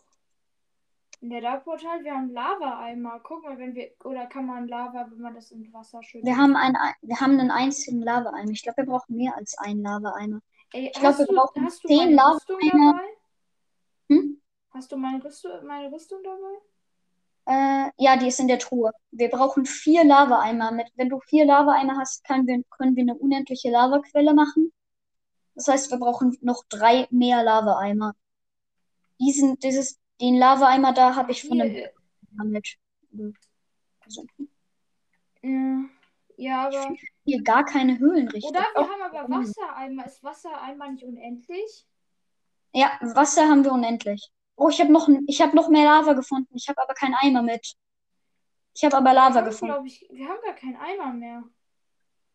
Nether-Portal, 1.20 2.02
wir 2.02 2.14
haben 2.14 2.32
Lava-Eimer. 2.32 3.20
Guck 3.22 3.42
mal, 3.42 3.58
wenn 3.58 3.74
wir. 3.74 3.90
Oder 4.04 4.26
kann 4.26 4.46
man 4.46 4.68
Lava, 4.68 5.06
wenn 5.10 5.20
man 5.20 5.34
das 5.34 5.50
in 5.50 5.70
Wasser 5.72 6.02
schüttet? 6.02 6.26
Wir 6.26 6.36
haben, 6.36 6.56
ein, 6.56 6.74
wir 7.02 7.20
haben 7.20 7.38
einen 7.38 7.50
einzigen 7.50 8.00
Lava-Eimer. 8.00 8.50
Ich 8.50 8.62
glaube, 8.62 8.78
wir 8.78 8.86
brauchen 8.86 9.16
mehr 9.16 9.36
als 9.36 9.56
einen 9.58 9.82
Lava-Eimer. 9.82 10.40
Ich 10.72 10.92
glaub, 10.92 11.04
hast 11.04 11.18
wir 11.18 11.26
du, 11.26 11.34
brauchen 11.34 11.64
hast 11.64 11.82
zehn 11.86 12.14
Lava-Eimer. 12.14 12.92
dabei? 12.92 13.08
Hm? 14.08 14.40
Hast 14.70 14.92
du 14.92 14.96
meine 14.96 15.22
Rüstung, 15.22 15.50
meine 15.66 15.92
Rüstung 15.92 16.20
dabei? 16.22 16.56
Äh, 17.46 17.90
ja, 17.98 18.16
die 18.16 18.28
ist 18.28 18.40
in 18.40 18.48
der 18.48 18.58
Truhe. 18.58 18.92
Wir 19.10 19.28
brauchen 19.28 19.66
vier 19.66 20.04
Lava-Eimer. 20.04 20.72
Mit, 20.72 20.90
wenn 20.94 21.10
du 21.10 21.20
vier 21.20 21.44
Lava-Eimer 21.44 21.98
hast, 21.98 22.24
können 22.24 22.46
wir, 22.46 22.62
können 22.70 22.96
wir 22.96 23.02
eine 23.02 23.14
unendliche 23.14 23.70
Lavaquelle 23.70 24.32
machen. 24.32 24.72
Das 25.54 25.68
heißt, 25.68 25.90
wir 25.90 25.98
brauchen 25.98 26.38
noch 26.40 26.64
drei 26.70 27.06
mehr 27.10 27.42
Lava-Eimer. 27.42 28.14
Diesen, 29.18 29.58
dieses, 29.58 29.99
den 30.20 30.36
Lava-Eimer 30.38 30.92
da 30.92 31.14
habe 31.16 31.32
ich 31.32 31.42
von 31.46 31.60
einem 31.60 31.74
gesammelt. 32.30 32.76
Also, 34.00 34.26
Ja, 35.42 35.84
ja, 36.36 36.66
aber. 36.68 36.96
hier 37.24 37.42
gar 37.42 37.64
keine 37.64 37.98
Höhlen 37.98 38.28
richtig. 38.28 38.50
Oder 38.50 38.60
wir 38.74 38.88
haben 38.88 39.02
aber 39.02 39.18
haben 39.20 39.32
wir. 39.32 39.38
Wassereimer. 39.40 40.06
Ist 40.06 40.22
Wassereimer 40.22 40.88
nicht 40.90 41.04
unendlich? 41.04 41.86
Ja, 42.72 42.92
Wasser 43.00 43.48
haben 43.48 43.64
wir 43.64 43.72
unendlich. 43.72 44.30
Oh, 44.56 44.68
ich 44.68 44.80
habe 44.80 44.92
noch, 44.92 45.08
ich 45.26 45.40
hab 45.40 45.54
noch 45.54 45.68
mehr 45.68 45.84
Lava 45.84 46.12
gefunden. 46.12 46.54
Ich 46.54 46.68
habe 46.68 46.80
aber 46.82 46.94
keinen 46.94 47.14
Eimer 47.14 47.42
mit. 47.42 47.74
Ich 48.74 48.84
habe 48.84 48.96
aber 48.96 49.10
Wir 49.10 49.14
Lava 49.14 49.34
haben, 49.36 49.44
gefunden. 49.46 49.72
glaube 49.74 49.88
ich, 49.88 50.06
wir 50.10 50.28
haben 50.28 50.38
gar 50.44 50.54
keinen 50.54 50.76
Eimer 50.76 51.12
mehr. 51.12 51.42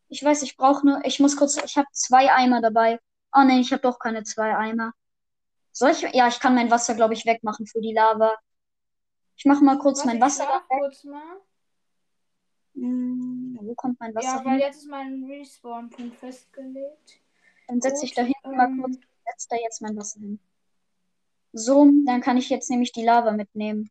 Ich 0.10 0.24
weiß, 0.24 0.44
ich 0.44 0.58
brauche 0.58 0.86
nur, 0.86 1.06
ich 1.06 1.20
muss 1.20 1.36
kurz, 1.38 1.58
ich 1.64 1.78
habe 1.78 1.88
zwei 1.92 2.32
Eimer 2.32 2.62
dabei. 2.62 3.00
Oh 3.34 3.44
nee, 3.44 3.60
ich 3.60 3.72
habe 3.72 3.82
doch 3.82 3.98
keine 4.00 4.24
zwei 4.24 4.56
Eimer. 4.56 4.94
Soll 5.78 5.92
ich, 5.92 6.02
ja, 6.14 6.30
ich 6.30 6.40
kann 6.40 6.56
mein 6.56 6.72
Wasser, 6.72 6.96
glaube 6.96 7.14
ich, 7.16 7.26
wegmachen 7.26 7.68
für 7.68 7.82
die 7.82 7.92
Lava. 7.94 8.34
Ich 9.36 9.44
mache 9.44 9.62
mal 9.62 9.78
kurz 9.78 9.98
Warte, 9.98 10.08
mein 10.08 10.16
ich 10.18 10.22
Wasser 10.24 10.46
da 10.46 10.54
weg. 10.74 10.80
kurz 10.80 11.04
mal. 11.04 11.42
Hm, 12.76 13.60
wo 13.62 13.76
kommt 13.76 14.00
mein 14.00 14.16
Wasser 14.16 14.38
Ja, 14.38 14.46
weil 14.46 14.52
hin? 14.54 14.60
jetzt 14.62 14.78
ist 14.78 14.88
mein 14.90 15.26
Respawn-Punkt 15.26 16.16
festgelegt. 16.16 17.20
Dann 17.68 17.82
setze 17.82 18.06
ich 18.06 18.14
da 18.14 18.22
hinten 18.22 18.56
mal 18.56 18.68
ähm, 18.68 18.82
kurz, 18.82 18.96
setze 19.26 19.48
da 19.50 19.56
jetzt 19.58 19.82
mein 19.82 19.98
Wasser 19.98 20.22
hin. 20.22 20.40
So, 21.52 21.92
dann 22.06 22.22
kann 22.22 22.38
ich 22.38 22.50
jetzt 22.50 22.70
nämlich 22.70 22.94
die 22.94 23.04
Lava 23.04 23.32
mitnehmen. 23.32 23.90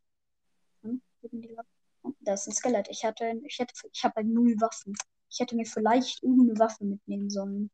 Hm, 0.82 1.02
Lava? 1.32 1.64
Das 2.20 2.46
ist 2.46 2.48
ein 2.48 2.56
Skelett. 2.56 2.88
Ich 2.88 3.04
hatte, 3.04 3.40
ich 3.44 3.58
hätte, 3.58 3.74
ich 3.92 4.04
habe 4.04 4.14
halt 4.16 4.26
null 4.28 4.54
Waffen. 4.58 4.94
Ich 5.30 5.38
hätte 5.40 5.54
mir 5.54 5.66
vielleicht 5.66 6.22
irgendeine 6.22 6.58
Waffe 6.58 6.84
mitnehmen 6.84 7.28
sollen. 7.28 7.70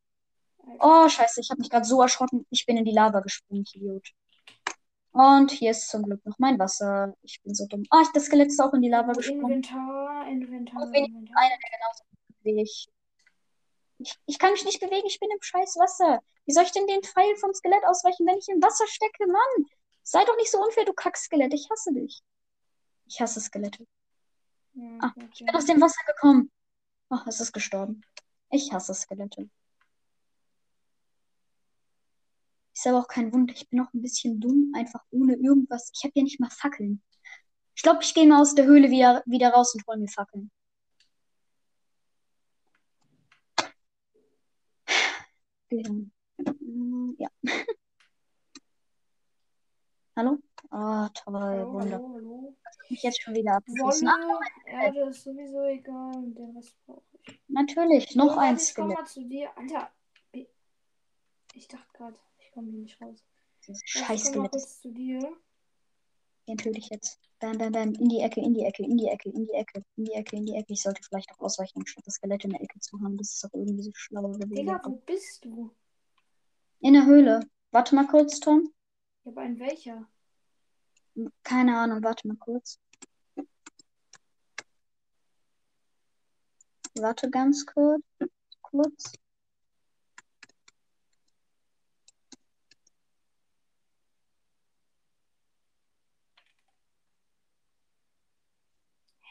Oh, 0.79 1.09
scheiße, 1.09 1.40
ich 1.40 1.50
habe 1.50 1.61
mich 1.61 1.71
gerade 1.71 1.85
so 1.85 2.00
erschrocken. 2.00 2.47
Ich 2.50 2.64
bin 2.67 2.76
in 2.76 2.85
die 2.85 2.93
Lava 2.93 3.21
gesprungen, 3.21 3.64
Idiot. 3.75 4.09
Und 5.12 5.50
hier 5.50 5.73
ist 5.73 5.88
zum 5.88 6.05
Glück 6.05 6.25
noch 6.25 6.38
mein 6.38 6.59
Wasser. 6.59 7.14
Ich 7.23 7.40
bin 7.43 7.55
so 7.55 7.67
dumm. 7.67 7.83
Ah, 7.90 8.05
das 8.14 8.26
Skelett 8.26 8.49
ist 8.49 8.61
auch 8.61 8.73
in 8.75 8.83
die 8.83 8.88
Lava 8.88 9.12
gesprungen. 9.12 9.45
Inventar, 9.62 10.26
Inventar, 10.29 10.83
Und 10.83 10.95
Inventar. 10.95 11.37
einer, 11.37 11.57
der 11.57 11.79
genauso 11.79 12.05
wie 12.43 12.62
ich. 12.62 12.88
ich. 13.99 14.14
Ich 14.26 14.38
kann 14.38 14.52
mich 14.52 14.64
nicht 14.64 14.81
bewegen, 14.81 15.07
ich 15.07 15.19
bin 15.19 15.29
im 15.33 15.43
scheiß 15.43 15.76
Wasser. 15.76 16.21
Wie 16.47 16.52
soll 16.52 16.64
ich 16.64 16.73
denn 16.73 16.87
den 16.87 17.02
Pfeil 17.02 17.35
vom 17.37 17.52
Skelett 17.52 17.85
ausweichen, 17.87 18.26
wenn 18.26 18.38
ich 18.38 18.49
im 18.49 18.62
Wasser 18.62 18.87
stecke? 18.87 19.26
Mann, 19.26 19.67
sei 20.05 20.25
doch 20.25 20.37
nicht 20.37 20.50
so 20.50 20.62
unfair, 20.62 20.85
du 20.85 20.93
Kackskelett. 20.93 21.52
Ich 21.55 21.69
hasse 21.71 21.93
dich. 21.93 22.21
Ich 23.07 23.21
hasse 23.21 23.40
Skelette. 23.40 23.85
Ja, 24.75 24.99
Ah. 25.00 25.12
Ich 25.33 25.45
bin 25.45 25.55
aus 25.55 25.67
dem 25.67 25.81
Wasser 25.81 26.00
gekommen. 26.07 26.50
Ach, 27.09 27.26
es 27.26 27.40
ist 27.40 27.52
gestorben. 27.52 28.02
Ich 28.50 28.73
hasse 28.73 28.95
Skelette. 28.95 29.50
Ist 32.81 32.87
aber 32.87 33.01
auch 33.01 33.09
kein 33.09 33.31
Wunder. 33.31 33.53
Ich 33.55 33.69
bin 33.69 33.81
auch 33.81 33.93
ein 33.93 34.01
bisschen 34.01 34.41
dumm, 34.41 34.73
einfach 34.75 35.05
ohne 35.11 35.35
irgendwas. 35.35 35.91
Ich 35.95 36.03
habe 36.03 36.13
ja 36.15 36.23
nicht 36.23 36.41
mal 36.41 36.49
Fackeln. 36.49 37.03
Ich 37.77 37.83
glaube, 37.83 37.99
ich 38.03 38.15
gehe 38.15 38.27
mal 38.27 38.41
aus 38.41 38.55
der 38.55 38.65
Höhle 38.65 38.89
wieder, 38.91 39.23
wieder 39.27 39.51
raus 39.51 39.75
und 39.75 39.87
hole 39.87 39.99
mir 39.99 40.09
Fackeln. 40.09 40.51
Gehirn. 45.69 46.11
Mm, 46.61 47.13
Ja. 47.19 47.29
Hallo? 50.17 50.39
Ah, 50.71 51.09
toll, 51.11 51.35
Hallo, 51.35 51.73
Wunder. 51.73 51.97
hallo, 51.97 52.13
hallo. 52.15 52.57
Mich 52.89 53.03
jetzt 53.03 53.21
schon 53.23 53.35
wieder 53.35 53.57
abgeschossen. 53.57 54.09
Ah, 54.09 54.17
Wolle, 54.19 54.41
Erde 54.67 55.01
ist 55.11 55.23
sowieso 55.25 55.65
egal 55.67 56.15
und 56.17 56.35
den 56.35 56.57
Rest 56.57 56.75
brauche 56.87 57.03
ich. 57.25 57.41
natürlich, 57.49 58.15
noch 58.17 58.37
Oh, 58.37 58.39
ein 58.41 58.55
warte, 58.57 58.63
Ich 58.63 58.75
komm 58.75 58.85
Skelett. 58.87 58.99
mal 58.99 59.07
zu 59.07 59.25
dir. 59.29 59.51
Alter. 59.57 59.91
Ich 61.55 61.67
dachte 61.69 61.87
gerade, 61.93 62.17
ich 62.50 62.54
komme 62.54 62.71
hier 62.71 62.80
nicht 62.80 63.00
raus. 63.00 63.25
Scheiß 63.61 64.23
ich 64.23 64.28
Skelett. 64.28 64.61
zu 64.61 64.90
dir. 64.90 65.21
Den 66.49 66.57
töte 66.57 66.78
ich 66.78 66.88
jetzt. 66.88 67.21
Bam, 67.38 67.57
bam, 67.59 67.71
bam. 67.71 67.95
In 67.95 68.09
die 68.09 68.21
Ecke, 68.21 68.40
in 68.40 68.54
die 68.54 68.64
Ecke, 68.64 68.83
in 68.83 68.97
die 68.97 69.07
Ecke, 69.07 69.28
in 69.30 69.47
die 69.47 69.52
Ecke, 69.52 69.85
in 69.97 70.04
die 70.04 70.12
Ecke, 70.12 70.37
in 70.37 70.47
die 70.47 70.54
Ecke. 70.54 70.73
Ich 70.73 70.83
sollte 70.83 71.00
vielleicht 71.02 71.30
auch 71.30 71.38
ausweichen, 71.38 71.78
anstatt 71.78 72.07
das 72.07 72.14
Skelett 72.14 72.45
in 72.45 72.50
der 72.50 72.61
Ecke 72.61 72.80
zu 72.80 73.00
haben. 73.00 73.16
Das 73.16 73.35
ist 73.35 73.45
doch 73.45 73.54
irgendwie 73.54 73.85
so 73.85 73.92
schlauer 73.95 74.33
gewesen. 74.33 74.54
Digga, 74.54 74.80
wo 74.85 74.97
bist 75.07 75.45
du? 75.45 75.71
In 76.80 76.95
der 76.95 77.07
Höhle. 77.07 77.40
Warte 77.71 77.95
mal 77.95 78.09
kurz, 78.09 78.40
Tom. 78.40 78.73
Ja, 79.25 79.30
aber 79.30 79.45
in 79.45 79.61
welcher? 79.61 80.09
Keine 81.45 81.78
Ahnung, 81.78 82.02
warte 82.02 82.26
mal 82.26 82.37
kurz. 82.37 82.80
Warte 86.95 87.30
ganz 87.30 87.64
kurz. 87.64 88.02
Kurz. 88.62 89.12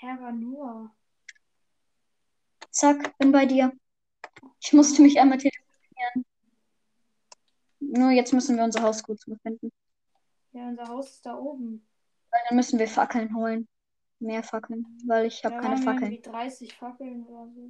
Herr 0.02 0.22
war 0.22 0.32
nur. 0.32 0.92
Zack, 2.72 3.18
bin 3.18 3.34
bei 3.34 3.46
dir. 3.46 3.74
Ich 4.62 4.72
musste 4.72 5.02
mich 5.02 5.20
einmal 5.20 5.38
telefonieren. 5.38 6.26
Nur 7.82 8.12
jetzt 8.12 8.32
müssen 8.32 8.56
wir 8.56 8.64
unser 8.64 8.82
Haus 8.82 9.04
kurz 9.04 9.28
mal 9.28 9.38
finden. 9.40 9.72
Ja, 10.54 10.70
unser 10.70 10.88
Haus 10.88 11.12
ist 11.12 11.26
da 11.26 11.36
oben. 11.36 11.86
Weil 12.32 12.42
dann 12.48 12.56
müssen 12.56 12.80
wir 12.80 12.88
Fackeln 12.88 13.36
holen. 13.36 13.68
Mehr 14.20 14.42
Fackeln. 14.42 14.86
Weil 15.06 15.26
ich 15.26 15.44
habe 15.44 15.56
keine 15.56 15.76
waren 15.76 15.84
Fackeln. 15.84 16.12
irgendwie 16.14 16.30
30 16.30 16.74
Fackeln 16.74 17.26
oder 17.26 17.52
so. 17.52 17.70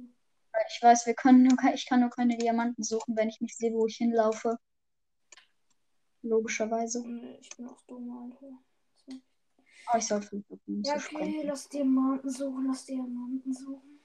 Ich 0.68 0.82
weiß, 0.82 1.06
wir 1.06 1.14
können 1.14 1.42
nur, 1.42 1.58
ich 1.74 1.86
kann 1.86 2.00
nur 2.00 2.10
keine 2.10 2.36
Diamanten 2.36 2.84
suchen, 2.84 3.16
wenn 3.16 3.28
ich 3.28 3.40
nicht 3.40 3.56
sehe, 3.56 3.72
wo 3.72 3.86
ich 3.86 3.96
hinlaufe. 3.96 4.56
Logischerweise. 6.22 7.04
Ich 7.40 7.50
bin 7.56 7.68
auch 7.68 7.80
dumm, 7.88 8.10
Alter. 8.10 8.56
Aber 9.86 9.98
ich 9.98 10.06
soll 10.06 10.22
versuchen, 10.22 10.82
Ja, 10.84 10.92
okay, 10.94 11.00
springen. 11.00 11.46
lass 11.46 11.68
Diamanten 11.68 12.30
suchen, 12.30 12.66
lass 12.66 12.84
Diamanten 12.86 13.52
suchen. 13.52 14.00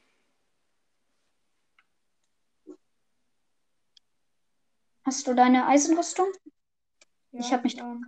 Hast 5.04 5.28
du 5.28 5.36
deine 5.36 5.68
Eisenrüstung? 5.68 6.28
Ja, 7.32 7.40
Ich 7.40 7.54
hab 7.54 7.64
mich 7.64 7.78
ähm, 7.78 8.04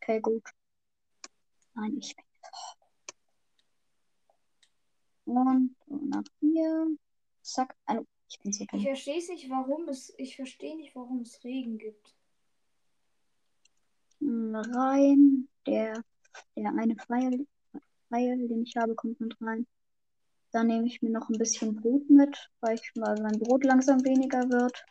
Okay, 0.00 0.20
gut. 0.20 0.42
Nein, 1.74 1.96
ich 1.98 2.16
bin. 2.16 2.24
Und 5.24 5.76
nach 6.08 6.22
hier. 6.40 6.96
Zack. 7.42 7.76
Hallo. 7.86 8.06
Ich 8.28 8.38
bin 8.40 8.52
so 8.52 8.64
Ich 8.72 8.84
verstehe 8.84 9.18
nicht, 9.28 9.50
warum 9.50 9.88
es. 9.88 10.12
Ich 10.16 10.36
verstehe 10.36 10.76
nicht, 10.76 10.94
warum 10.96 11.20
es 11.20 11.44
Regen 11.44 11.78
gibt. 11.78 12.14
Hm, 14.20 14.54
Rein. 14.56 15.48
Der, 15.66 16.02
der 16.56 16.70
eine 16.70 16.96
Pfeil, 16.96 17.46
Pfeil, 18.08 18.48
den 18.48 18.62
ich 18.62 18.76
habe, 18.76 18.94
kommt 18.94 19.20
mit 19.20 19.36
rein. 19.40 19.66
Dann 20.52 20.66
nehme 20.66 20.86
ich 20.86 21.00
mir 21.00 21.10
noch 21.10 21.28
ein 21.30 21.38
bisschen 21.38 21.74
Brot 21.74 22.08
mit, 22.10 22.50
weil 22.60 22.74
ich 22.74 22.92
weil 22.94 23.20
mein 23.22 23.38
Brot 23.38 23.64
langsam 23.64 24.04
weniger 24.04 24.50
wird. 24.50 24.84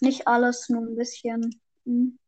Nicht 0.00 0.26
alles, 0.28 0.68
nur 0.68 0.82
ein 0.82 0.96
bisschen. 0.96 1.60
Hm. 1.84 2.18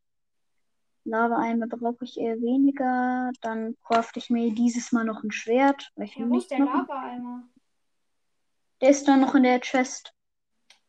Lava-Eimer 1.05 1.67
brauche 1.67 2.05
ich 2.05 2.19
eher 2.19 2.41
weniger. 2.41 3.31
Dann 3.43 3.77
crafte 3.83 4.19
ich 4.19 4.31
mir 4.31 4.55
dieses 4.55 4.93
Mal 4.93 5.05
noch 5.05 5.23
ein 5.23 5.31
Schwert. 5.31 5.91
Weil 5.97 6.07
ich 6.07 6.17
Ja, 6.17 6.29
wo 6.29 6.35
nicht 6.35 6.45
ist 6.45 6.51
der. 6.51 6.61
Lava-Eimer? 6.61 7.49
Der 8.81 8.91
ist 8.91 9.07
dann 9.09 9.21
noch 9.21 9.35
in 9.35 9.43
der 9.43 9.61
Chest. 9.61 10.15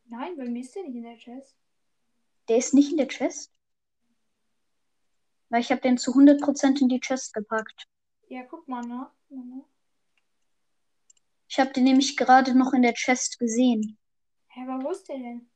Nein, 0.05 0.38
bei 0.38 0.46
mir 0.46 0.62
ist 0.62 0.75
der 0.75 0.84
nicht 0.84 0.96
in 0.96 1.03
der 1.03 1.17
Chest. 1.17 1.58
Der 2.48 2.58
ist 2.58 2.74
nicht 2.74 2.91
in 2.91 2.98
der 2.98 3.08
Chest. 3.08 3.51
Weil 5.49 5.61
ich 5.61 5.71
habe 5.71 5.81
den 5.81 5.97
zu 5.97 6.13
100% 6.13 6.81
in 6.81 6.89
die 6.89 6.99
Chest 6.99 7.33
gepackt. 7.33 7.87
Ja, 8.27 8.43
guck 8.43 8.67
mal 8.67 8.81
nach. 8.85 9.11
Mhm. 9.29 9.63
Ich 11.47 11.59
habe 11.59 11.71
den 11.73 11.85
nämlich 11.85 12.15
gerade 12.15 12.55
noch 12.55 12.73
in 12.73 12.83
der 12.83 12.93
Chest 12.93 13.39
gesehen. 13.39 13.97
Hä, 14.49 14.61
aber 14.67 14.83
wo 14.83 14.91
ist 14.91 15.07
der 15.09 15.17
denn? 15.17 15.49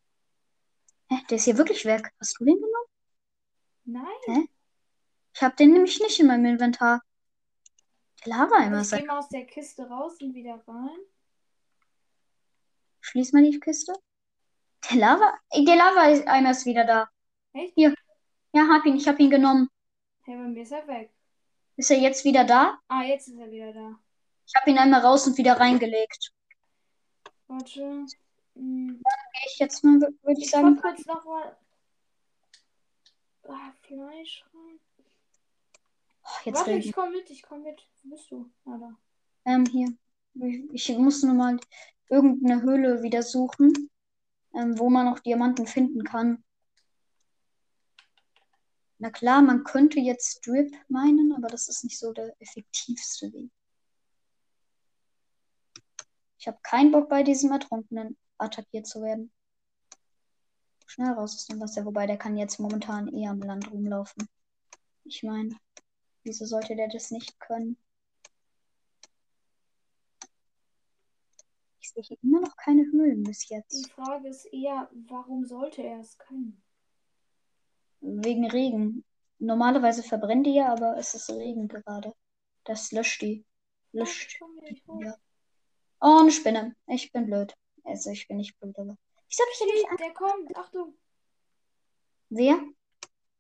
Hä, 1.09 1.17
der 1.29 1.38
ist 1.38 1.43
hier 1.45 1.57
wirklich 1.57 1.85
weg. 1.85 2.12
Hast 2.19 2.39
du 2.39 2.45
den 2.45 2.55
genommen? 2.55 2.88
Nein. 4.25 4.47
Ich 5.35 5.43
habe 5.43 5.55
den 5.55 5.73
nämlich 5.73 6.00
nicht 6.00 6.19
in 6.19 6.27
meinem 6.27 6.45
Inventar. 6.45 7.01
Der 8.25 8.35
Lava-Eimer 8.38 8.77
Ich 8.77 8.81
ist 8.83 8.91
gehe 8.91 9.00
weg. 9.01 9.07
mal 9.07 9.17
aus 9.19 9.29
der 9.29 9.45
Kiste 9.45 9.88
raus 9.88 10.17
und 10.21 10.33
wieder 10.33 10.63
rein. 10.67 10.97
Schließ 13.01 13.33
mal 13.33 13.43
die 13.43 13.59
Kiste. 13.59 13.93
Der 14.89 14.97
Lava, 14.97 15.38
der 15.55 15.75
Lava-Eimer 15.75 16.51
ist 16.51 16.65
wieder 16.65 16.85
da. 16.85 17.09
Echt? 17.53 17.73
Hier. 17.75 17.93
Ja, 18.53 18.67
hab 18.71 18.85
ihn. 18.85 18.95
Ich 18.95 19.07
habe 19.07 19.21
ihn 19.21 19.29
genommen. 19.29 19.69
Hä, 20.25 20.36
bei 20.38 20.48
mir 20.48 20.63
ist 20.63 20.72
er 20.72 20.88
weg. 20.88 21.12
Ist 21.75 21.92
er 21.92 21.98
jetzt 22.00 22.24
wieder 22.24 22.44
da? 22.46 22.80
Ah, 22.88 23.03
jetzt 23.03 23.27
ist 23.27 23.38
er 23.38 23.51
wieder 23.51 23.74
da. 23.74 24.00
Ich 24.46 24.53
habe 24.56 24.70
ihn 24.72 24.77
einmal 24.77 25.01
raus 25.01 25.27
und 25.27 25.38
wieder 25.38 25.60
reingelegt. 25.60 26.32
Warte. 27.48 28.06
Hm. 28.56 29.01
Gehe 29.03 29.44
ich 29.51 29.60
jetzt 29.60 29.84
mal, 29.84 30.00
würde 30.00 30.39
ich 30.39 30.46
Ich 30.46 30.51
sagen. 30.51 30.75
guck 30.75 30.84
kurz 30.84 31.06
noch 31.06 31.25
mal. 31.25 31.58
Ah, 33.48 33.72
Fleisch 33.82 34.46
rein. 34.53 34.80
Oh, 36.24 36.30
jetzt 36.46 36.58
Warte, 36.60 36.70
regnet 36.72 36.86
ich 36.86 36.94
komm 36.94 37.12
mit, 37.12 37.30
ich 37.30 37.44
komm 37.44 37.63
mit. 37.63 37.82
Wo 38.03 38.10
bist 38.12 38.32
du? 38.32 38.50
Ah, 38.65 38.77
da. 38.77 38.96
Ähm, 39.46 39.65
hier. 39.65 39.94
Ich, 40.72 40.89
ich 40.89 40.98
muss 40.98 41.22
nur 41.24 41.34
mal 41.36 41.60
irgendeine 42.10 42.62
Höhle 42.62 43.03
wieder 43.03 43.22
suchen, 43.24 43.89
ähm, 44.56 44.80
wo 44.80 44.89
man 44.89 45.06
noch 45.06 45.20
Diamanten 45.20 45.68
finden 45.68 46.03
kann. 46.03 46.44
Na 49.03 49.10
klar, 49.10 49.41
man 49.41 49.65
könnte 49.65 50.00
jetzt 50.00 50.48
Drip 50.48 50.74
meinen, 50.88 51.33
aber 51.33 51.50
das 51.50 51.67
ist 51.67 51.83
nicht 51.83 52.00
so 52.00 52.13
der 52.13 52.33
effektivste 52.39 53.33
Weg. 53.33 53.51
Ich 56.38 56.48
habe 56.48 56.57
keinen 56.63 56.93
Bock, 56.93 57.10
bei 57.10 57.22
diesem 57.22 57.51
Ertrunkenen 57.51 58.17
attackiert 58.38 58.88
zu 58.88 59.01
werden. 59.01 59.29
Schnell 60.86 61.12
raus 61.12 61.36
aus 61.36 61.48
dem 61.48 61.60
Wasser, 61.60 61.83
wobei 61.83 62.07
der 62.07 62.15
kann 62.15 62.38
jetzt 62.38 62.62
momentan 62.62 63.10
eher 63.10 63.31
am 63.31 63.41
Land 63.41 63.69
rumlaufen. 63.69 64.25
Ich 65.03 65.22
meine, 65.22 65.53
wieso 66.24 66.45
sollte 66.45 66.74
der 66.77 66.88
das 66.88 67.12
nicht 67.12 67.38
können? 67.41 67.75
Ich 71.81 71.91
sehe 71.91 72.03
hier 72.03 72.17
immer 72.24 72.39
noch 72.39 72.55
keine 72.55 72.83
Höhlen 72.83 73.24
bis 73.24 73.48
Die 73.48 73.55
jetzt. 73.55 73.91
Frage 73.91 74.29
ist 74.29 74.45
eher, 74.45 74.89
warum 74.93 75.43
sollte 75.43 75.83
er 75.83 76.00
es 76.00 76.17
können? 76.17 76.62
Wegen 78.03 78.50
Regen. 78.50 79.03
Normalerweise 79.39 80.03
verbrennen 80.03 80.43
die 80.43 80.55
ja, 80.55 80.72
aber 80.72 80.98
es 80.98 81.13
ist 81.13 81.29
Regen 81.29 81.67
gerade. 81.67 82.13
Das 82.65 82.91
löscht 82.91 83.22
die. 83.22 83.45
Löscht. 83.91 84.39
Ja. 85.00 85.15
Oh, 86.01 86.19
eine 86.19 86.31
Spinne. 86.31 86.75
Ich 86.88 87.12
bin 87.12 87.25
blöd. 87.25 87.55
Also 87.83 88.12
ich 88.12 88.27
bin 88.27 88.38
nicht 88.38 88.60
blöd, 88.60 88.77
aber. 88.77 88.98
Ich 89.29 89.38
sag 89.38 89.45
ich 89.53 89.60
ja 89.60 89.65
nicht 89.65 89.89
an. 89.89 89.98
Der 89.98 90.13
kommt, 90.13 90.57
Achtung, 90.57 90.98
Wer? 92.29 92.60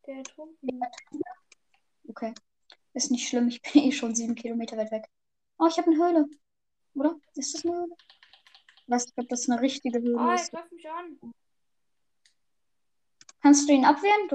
der 0.07 0.15
ertrunken. 0.17 0.81
Okay. 2.07 2.33
Ist 2.93 3.11
nicht 3.11 3.27
schlimm, 3.27 3.47
ich 3.47 3.61
bin 3.61 3.71
eh 3.83 3.91
schon 3.91 4.15
sieben 4.15 4.35
Kilometer 4.35 4.77
weit 4.77 4.91
weg. 4.91 5.05
Oh, 5.57 5.67
ich 5.67 5.77
habe 5.77 5.91
eine 5.91 5.97
Höhle. 5.97 6.25
Oder? 6.95 7.15
Ist 7.35 7.53
das 7.53 7.65
eine 7.65 7.75
Höhle? 7.75 7.95
Ich 8.85 8.89
weiß 8.89 9.05
nicht, 9.05 9.17
ob 9.17 9.29
das 9.29 9.49
eine 9.49 9.61
richtige 9.61 9.99
Höhle 9.99 10.19
Ah, 10.19 10.29
er 10.29 10.35
ist. 10.35 10.51
greift 10.51 10.71
mich 10.71 10.89
an. 10.89 11.33
Kannst 13.41 13.67
du 13.67 13.73
ihn 13.73 13.85
abwehren? 13.85 14.29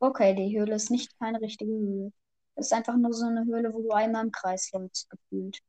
Okay, 0.00 0.34
die 0.34 0.58
Höhle 0.58 0.76
ist 0.76 0.90
nicht 0.90 1.18
keine 1.18 1.40
richtige 1.40 1.70
Höhle. 1.72 2.12
Das 2.54 2.66
ist 2.66 2.72
einfach 2.72 2.96
nur 2.96 3.12
so 3.12 3.26
eine 3.26 3.44
Höhle, 3.44 3.72
wo 3.72 3.82
du 3.82 3.90
einmal 3.90 4.24
im 4.24 4.32
Kreis 4.32 4.70
läufst, 4.72 5.08
gefühlt. 5.10 5.60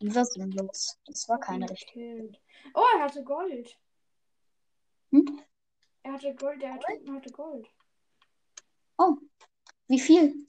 Wie 0.00 0.14
war 0.14 0.24
sinnlos. 0.24 0.98
Das 1.06 1.28
war 1.28 1.38
keine 1.38 1.68
richtige. 1.70 2.00
Gekillt. 2.00 2.40
Oh, 2.74 2.84
er 2.96 3.04
hatte 3.04 3.22
Gold. 3.22 3.78
Hm? 5.10 5.40
Er 6.02 6.12
hatte 6.14 6.34
Gold, 6.34 6.60
der 6.62 6.70
Ertrunkene 6.70 7.16
hatte 7.16 7.30
Gold. 7.30 7.68
Wie 9.92 10.00
viel? 10.00 10.48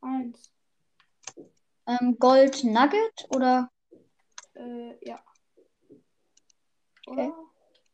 Eins. 0.00 0.50
Ähm, 1.86 2.16
Gold 2.18 2.64
Nugget 2.64 3.28
oder? 3.36 3.70
Äh, 4.54 5.06
ja. 5.06 5.22
Oder? 7.06 7.36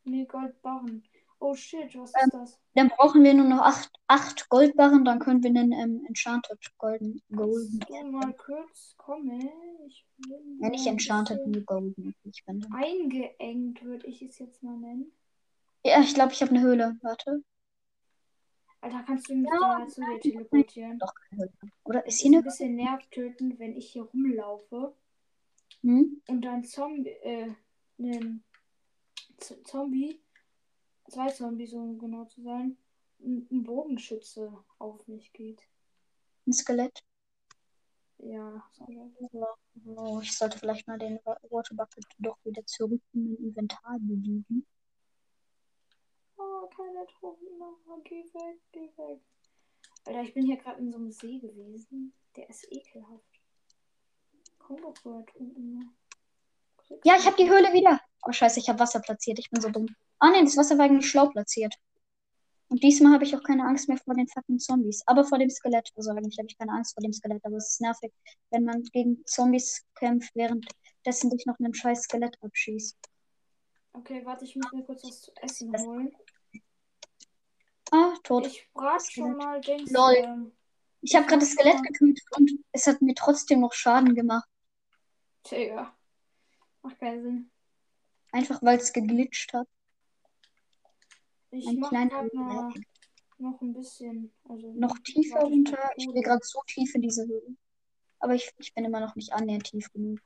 Nee, 0.05 0.23
Goldbarren. 0.23 1.03
Oh 1.41 1.55
shit, 1.55 1.95
was 1.95 2.13
Ähm, 2.15 2.25
ist 2.25 2.33
das? 2.33 2.59
Dann 2.75 2.89
brauchen 2.89 3.23
wir 3.23 3.33
nur 3.33 3.45
noch 3.47 3.61
acht, 3.61 3.89
acht 4.07 4.49
Goldbarren, 4.49 5.05
dann 5.05 5.19
können 5.19 5.41
wir 5.41 5.49
einen 5.49 5.71
ähm, 5.71 6.05
Enchanted 6.07 6.59
Golden 6.77 7.21
Golden. 7.33 7.79
Du 7.79 8.11
mal 8.11 8.33
kurz 8.33 8.93
kommen? 8.97 9.49
Ich 9.87 10.05
bin 10.17 10.59
Ja, 10.61 10.69
nicht 10.69 10.85
ein 10.85 10.93
Enchanted, 10.93 11.45
nur 11.47 11.61
Golden. 11.63 12.13
Ich 12.23 12.43
bin. 12.45 12.65
Eingeengt, 12.73 13.83
würde 13.83 14.07
ich 14.07 14.21
es 14.21 14.37
jetzt 14.39 14.61
mal 14.63 14.77
nennen. 14.77 15.11
Ja, 15.85 16.01
ich 16.01 16.13
glaube, 16.13 16.33
ich 16.33 16.41
habe 16.41 16.51
eine 16.51 16.61
Höhle. 16.61 16.97
Warte. 17.01 17.43
Alter, 18.81 19.03
kannst 19.03 19.29
du 19.29 19.35
mich 19.35 19.49
Ja, 19.49 19.79
da 19.79 19.87
zu 19.87 20.01
dir 20.01 20.19
teleportieren? 20.19 20.99
Doch 20.99 21.13
keine 21.29 21.41
Höhle. 21.43 21.51
Oder 21.85 22.05
ist 22.05 22.15
ist 22.15 22.21
hier 22.21 22.31
ein 22.31 22.35
eine? 22.35 22.43
bisschen 22.43 22.75
nervtötend, 22.75 23.59
wenn 23.59 23.75
ich 23.75 23.91
hier 23.91 24.03
rumlaufe 24.03 24.93
Hm? 25.81 26.21
und 26.27 26.41
dann 26.41 26.63
Zombie, 26.63 27.09
äh, 27.09 27.53
ein 27.97 28.43
Z 29.37 29.65
Zombie, 29.67 30.21
zwei 31.09 31.29
Zombies, 31.29 31.73
um 31.73 31.97
genau 31.97 32.25
zu 32.25 32.41
sein, 32.41 32.77
ein 33.19 33.63
Bogenschütze 33.63 34.57
auf 34.77 35.07
mich 35.07 35.33
geht. 35.33 35.61
Ein 36.47 36.53
Skelett. 36.53 37.03
Ja, 38.19 38.63
so. 38.73 39.47
Oh, 39.85 40.19
ich 40.21 40.37
sollte 40.37 40.57
vielleicht 40.57 40.87
mal 40.87 40.97
den 40.99 41.19
Wa- 41.23 41.39
Water 41.49 41.75
Bucket 41.75 42.05
doch 42.17 42.37
wieder 42.43 42.65
zurück 42.65 43.01
in 43.13 43.23
mein 43.25 43.35
Inventar 43.37 43.97
bewegen. 43.99 44.65
Oh, 46.37 46.67
keine 46.67 47.05
Truppen. 47.07 47.47
Oh, 47.61 48.01
geh 48.03 48.23
weg, 48.23 48.59
geh 48.71 48.89
weg. 48.97 49.21
Alter, 50.05 50.21
ich 50.21 50.33
bin 50.33 50.45
hier 50.45 50.57
gerade 50.57 50.79
in 50.79 50.91
so 50.91 50.97
einem 50.97 51.11
See 51.11 51.39
gewesen. 51.39 52.13
Der 52.35 52.49
ist 52.49 52.69
ekelhaft. 52.71 53.41
Komm 54.57 54.81
doch. 54.81 54.93
Ja, 57.03 57.15
ich 57.17 57.25
habe 57.25 57.37
die 57.37 57.49
Höhle 57.49 57.71
wieder. 57.73 57.99
Oh, 58.23 58.31
scheiße, 58.31 58.59
ich 58.59 58.69
habe 58.69 58.79
Wasser 58.79 59.01
platziert. 59.01 59.39
Ich 59.39 59.49
bin 59.49 59.61
so 59.61 59.69
dumm. 59.69 59.87
Ah, 60.19 60.31
nee, 60.31 60.43
das 60.43 60.57
Wasser 60.57 60.77
war 60.77 60.85
eigentlich 60.85 61.09
schlau 61.09 61.27
platziert. 61.29 61.73
Und 62.67 62.83
diesmal 62.83 63.13
habe 63.13 63.23
ich 63.23 63.35
auch 63.35 63.41
keine 63.41 63.63
Angst 63.65 63.87
mehr 63.89 63.97
vor 63.97 64.13
den 64.13 64.27
fucking 64.27 64.59
Zombies. 64.59 65.01
Aber 65.07 65.23
vor 65.23 65.39
dem 65.39 65.49
Skelett. 65.49 65.89
Also 65.95 66.11
eigentlich 66.11 66.37
habe 66.37 66.47
ich 66.47 66.57
keine 66.57 66.73
Angst 66.73 66.93
vor 66.93 67.01
dem 67.01 67.13
Skelett. 67.13 67.43
Aber 67.43 67.55
es 67.55 67.71
ist 67.71 67.81
nervig, 67.81 68.11
wenn 68.51 68.63
man 68.63 68.83
gegen 68.83 69.25
Zombies 69.25 69.85
kämpft, 69.95 70.35
währenddessen 70.35 71.31
dich 71.31 71.45
noch 71.47 71.57
einem 71.57 71.73
scheiß 71.73 72.03
Skelett 72.03 72.37
abschießt. 72.41 72.97
Okay, 73.93 74.21
warte, 74.23 74.45
ich 74.45 74.55
muss 74.55 74.71
mir 74.71 74.83
kurz 74.83 75.03
was 75.03 75.21
zu 75.21 75.31
essen 75.41 75.75
holen. 75.75 76.11
Ah, 77.91 78.13
tot. 78.23 78.45
Ich 78.45 78.69
brat 78.73 79.01
Skelett. 79.01 79.29
schon 79.29 79.37
mal 79.37 79.61
Dings. 79.61 79.91
Lol. 79.91 80.15
Ähm, 80.17 80.51
Ich 81.01 81.15
habe 81.15 81.25
gerade 81.25 81.39
das 81.39 81.51
Skelett 81.53 81.81
getötet 81.81 82.23
und 82.37 82.51
es 82.71 82.85
hat 82.85 83.01
mir 83.01 83.15
trotzdem 83.15 83.61
noch 83.61 83.73
Schaden 83.73 84.13
gemacht. 84.13 84.47
Digga. 85.49 85.95
Macht 86.83 86.99
keinen 86.99 87.23
Sinn. 87.23 87.51
Einfach 88.31 88.61
weil 88.61 88.77
es 88.77 88.93
geglitscht 88.93 89.53
hat. 89.53 89.67
Ich 91.51 91.67
Ein 91.67 91.79
mach 91.79 91.89
kleiner 91.89 92.23
noch, 92.33 92.73
noch 93.37 93.61
ein 93.61 93.73
bisschen. 93.73 94.31
Also 94.47 94.71
Noch 94.73 94.97
tiefer 94.99 95.39
runter. 95.41 95.91
Ich 95.95 96.05
gehe 96.05 96.21
gerade 96.21 96.43
so 96.43 96.61
tief 96.67 96.93
in 96.95 97.01
diese 97.01 97.25
Höhle. 97.25 97.55
Aber 98.19 98.35
ich, 98.35 98.51
ich 98.57 98.73
bin 98.73 98.85
immer 98.85 98.99
noch 98.99 99.15
nicht 99.15 99.33
annähernd 99.33 99.63
tief 99.63 99.91
genug. 99.91 100.19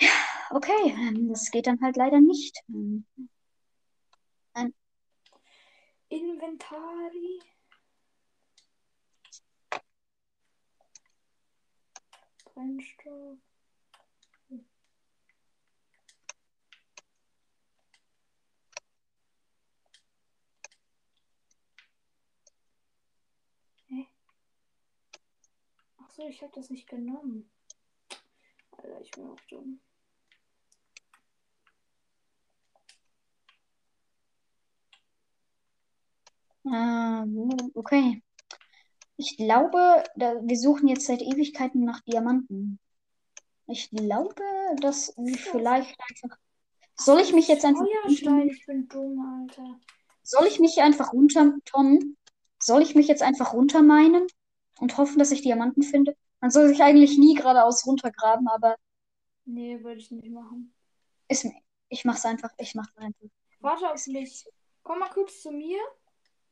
Ja, 0.00 0.10
okay. 0.50 0.94
ähm, 1.08 1.28
Das 1.28 1.50
geht 1.50 1.66
dann 1.66 1.80
halt 1.80 1.96
leider 1.96 2.20
nicht. 2.20 2.60
Ähm, 2.68 3.06
Inventory. 6.08 7.40
Brennstoff. 12.44 13.38
So, 26.16 26.26
ich 26.26 26.42
habe 26.42 26.52
das 26.54 26.70
nicht 26.70 26.88
genommen. 26.88 27.50
Alter, 28.72 29.00
ich 29.02 29.10
bin 29.10 29.26
auch 29.26 29.40
dumm. 29.50 29.80
Ah, 36.64 37.24
okay. 37.74 38.22
Ich 39.18 39.36
glaube, 39.36 40.02
da, 40.16 40.40
wir 40.42 40.58
suchen 40.58 40.88
jetzt 40.88 41.06
seit 41.06 41.22
Ewigkeiten 41.22 41.84
nach 41.84 42.00
Diamanten. 42.00 42.78
Ich 43.66 43.90
glaube, 43.90 44.42
dass 44.80 45.14
wir 45.16 45.36
vielleicht 45.38 45.98
einfach. 46.00 46.38
Soll 46.94 47.20
ich 47.20 47.32
mich 47.32 47.48
jetzt 47.48 47.64
einfach. 47.64 47.84
Feuerstein, 48.02 48.48
ich 48.48 48.66
bin 48.66 48.88
dumm, 48.88 49.20
Alter. 49.42 49.78
Soll 50.22 50.46
ich 50.46 50.60
mich 50.60 50.80
einfach 50.80 51.12
runter, 51.12 51.54
Tom? 51.66 52.16
Soll 52.58 52.82
ich 52.82 52.94
mich 52.94 53.06
jetzt 53.06 53.22
einfach 53.22 53.52
runtermeinen 53.52 54.26
und 54.80 54.96
hoffen, 54.98 55.18
dass 55.18 55.30
ich 55.32 55.42
Diamanten 55.42 55.82
finde? 55.82 56.16
Man 56.40 56.50
soll 56.50 56.68
sich 56.68 56.82
eigentlich 56.82 57.18
nie 57.18 57.34
geradeaus 57.34 57.86
runtergraben, 57.86 58.48
aber 58.48 58.76
Nee, 59.44 59.82
würde 59.82 60.00
ich 60.00 60.10
nicht 60.10 60.28
machen. 60.30 60.74
ist, 61.28 61.44
mir- 61.44 61.54
ich 61.88 62.04
mach's 62.04 62.24
einfach. 62.24 62.50
Ich 62.58 62.74
mach's 62.74 62.96
einfach. 62.96 63.26
Warte 63.60 63.90
auf 63.92 64.06
mich. 64.06 64.44
Komm 64.82 64.98
mal 64.98 65.08
kurz 65.10 65.42
zu 65.42 65.50
mir, 65.50 65.78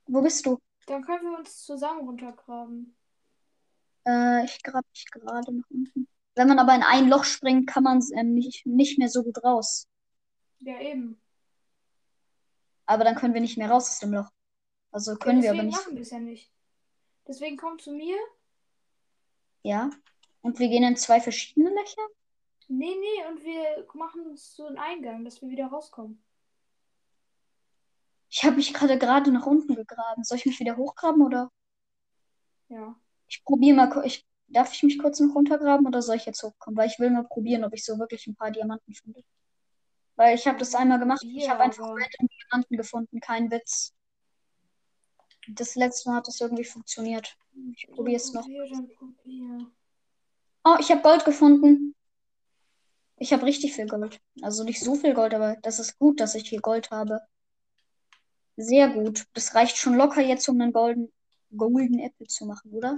Wo 0.07 0.23
bist 0.23 0.45
du? 0.47 0.59
dann 0.87 1.03
können 1.03 1.31
wir 1.31 1.39
uns 1.39 1.65
zusammen 1.65 2.07
runtergraben. 2.07 2.95
Äh, 4.07 4.45
ich 4.45 4.63
grab 4.63 4.85
mich 4.93 5.07
gerade 5.11 5.55
nach 5.55 5.65
unten. 5.71 6.07
Wenn 6.35 6.49
man 6.49 6.59
aber 6.59 6.75
in 6.75 6.83
ein 6.83 7.09
Loch 7.09 7.25
springt, 7.25 7.69
kann 7.69 7.85
man 7.85 8.03
ähm, 8.17 8.35
nicht, 8.35 8.67
nicht 8.67 8.99
mehr 8.99 9.09
so 9.09 9.23
gut 9.23 9.43
raus. 9.45 9.89
Ja, 10.61 10.79
eben. 10.81 11.21
Aber 12.87 13.05
dann 13.05 13.15
können 13.15 13.35
wir 13.35 13.41
nicht 13.41 13.57
mehr 13.57 13.71
raus 13.71 13.89
aus 13.89 13.99
dem 14.01 14.13
Loch. 14.13 14.29
Also 14.91 15.13
Ja, 15.13 15.17
können 15.19 15.43
wir 15.43 15.51
aber 15.53 15.63
nicht. 15.63 15.77
machen 15.77 15.95
wir 15.95 16.03
es 16.03 16.11
ja 16.11 16.19
nicht. 16.19 16.53
Deswegen 17.27 17.57
komm 17.57 17.79
zu 17.79 17.93
mir. 17.93 18.17
Ja. 19.63 19.91
Und 20.43 20.59
wir 20.59 20.69
gehen 20.69 20.85
in 20.85 20.97
zwei 20.97 21.21
verschiedene 21.21 21.71
Löcher? 21.71 22.03
Nee, 22.69 22.95
nee, 22.95 23.27
und 23.29 23.43
wir 23.45 23.87
machen 23.95 24.27
uns 24.27 24.55
so 24.55 24.67
einen 24.67 24.79
Eingang, 24.79 25.25
dass 25.25 25.41
wir 25.43 25.49
wieder 25.49 25.67
rauskommen. 25.67 26.23
Ich 28.29 28.43
habe 28.45 28.57
mich 28.57 28.75
gerade 28.75 28.99
gerade 28.99 29.31
nach 29.31 29.47
unten 29.47 29.75
gegraben. 29.75 30.25
Soll 30.25 30.39
ich 30.39 30.47
mich 30.47 30.59
wieder 30.61 30.77
hochgraben 30.77 31.23
oder? 31.23 31.51
Ja. 32.69 32.95
Ich 33.29 33.45
probiere 33.45 33.77
mal. 33.77 34.03
Ich, 34.07 34.27
darf 34.49 34.73
ich 34.73 34.83
mich 34.83 34.99
kurz 34.99 35.21
noch 35.21 35.35
runtergraben 35.35 35.87
oder 35.87 36.03
soll 36.03 36.17
ich 36.17 36.27
jetzt 36.27 36.43
hochkommen? 36.43 36.77
Weil 36.77 36.89
ich 36.89 36.99
will 36.99 37.11
mal 37.11 37.25
probieren, 37.25 37.65
ob 37.65 37.73
ich 37.75 37.85
so 37.85 37.99
wirklich 37.99 38.27
ein 38.27 38.35
paar 38.35 38.51
Diamanten 38.51 38.95
finde. 38.95 39.23
Weil 40.17 40.35
ich 40.35 40.47
habe 40.47 40.59
das 40.59 40.75
einmal 40.75 40.99
gemacht. 40.99 41.23
Ich 41.23 41.31
Probier, 41.31 41.51
habe 41.51 41.63
einfach 41.63 41.85
aber- 41.87 42.01
Diamanten 42.51 42.77
gefunden. 42.77 43.21
Kein 43.21 43.51
Witz. 43.51 43.95
Das 45.49 45.75
letzte 45.75 46.09
Mal 46.09 46.17
hat 46.17 46.29
das 46.29 46.41
irgendwie 46.41 46.65
funktioniert. 46.65 47.37
Ich 47.77 47.87
probiere 47.89 48.17
es 48.17 48.33
noch. 48.33 48.47
Oh, 50.65 50.77
ich 50.81 50.91
habe 50.91 51.03
Gold 51.03 51.25
gefunden. 51.25 51.95
Ich 53.17 53.33
habe 53.33 53.45
richtig 53.45 53.75
viel 53.75 53.87
Gold. 53.87 54.21
Also 54.43 54.65
nicht 54.65 54.81
so 54.81 54.95
viel 54.95 55.15
Gold, 55.15 55.35
aber 55.35 55.57
das 55.63 55.79
ist 55.79 55.99
gut, 55.99 56.21
dass 56.21 56.35
ich 56.35 56.49
hier 56.49 56.61
Gold 56.61 56.91
habe. 56.91 57.21
Sehr 58.57 58.89
gut. 58.89 59.25
Das 59.35 59.55
reicht 59.55 59.77
schon 59.77 59.95
locker 59.95 60.23
jetzt, 60.23 60.49
um 60.49 60.61
einen 60.61 60.73
golden, 60.73 61.13
golden 61.57 61.99
Apple 61.99 62.27
zu 62.27 62.47
machen, 62.47 62.73
oder? 62.73 62.97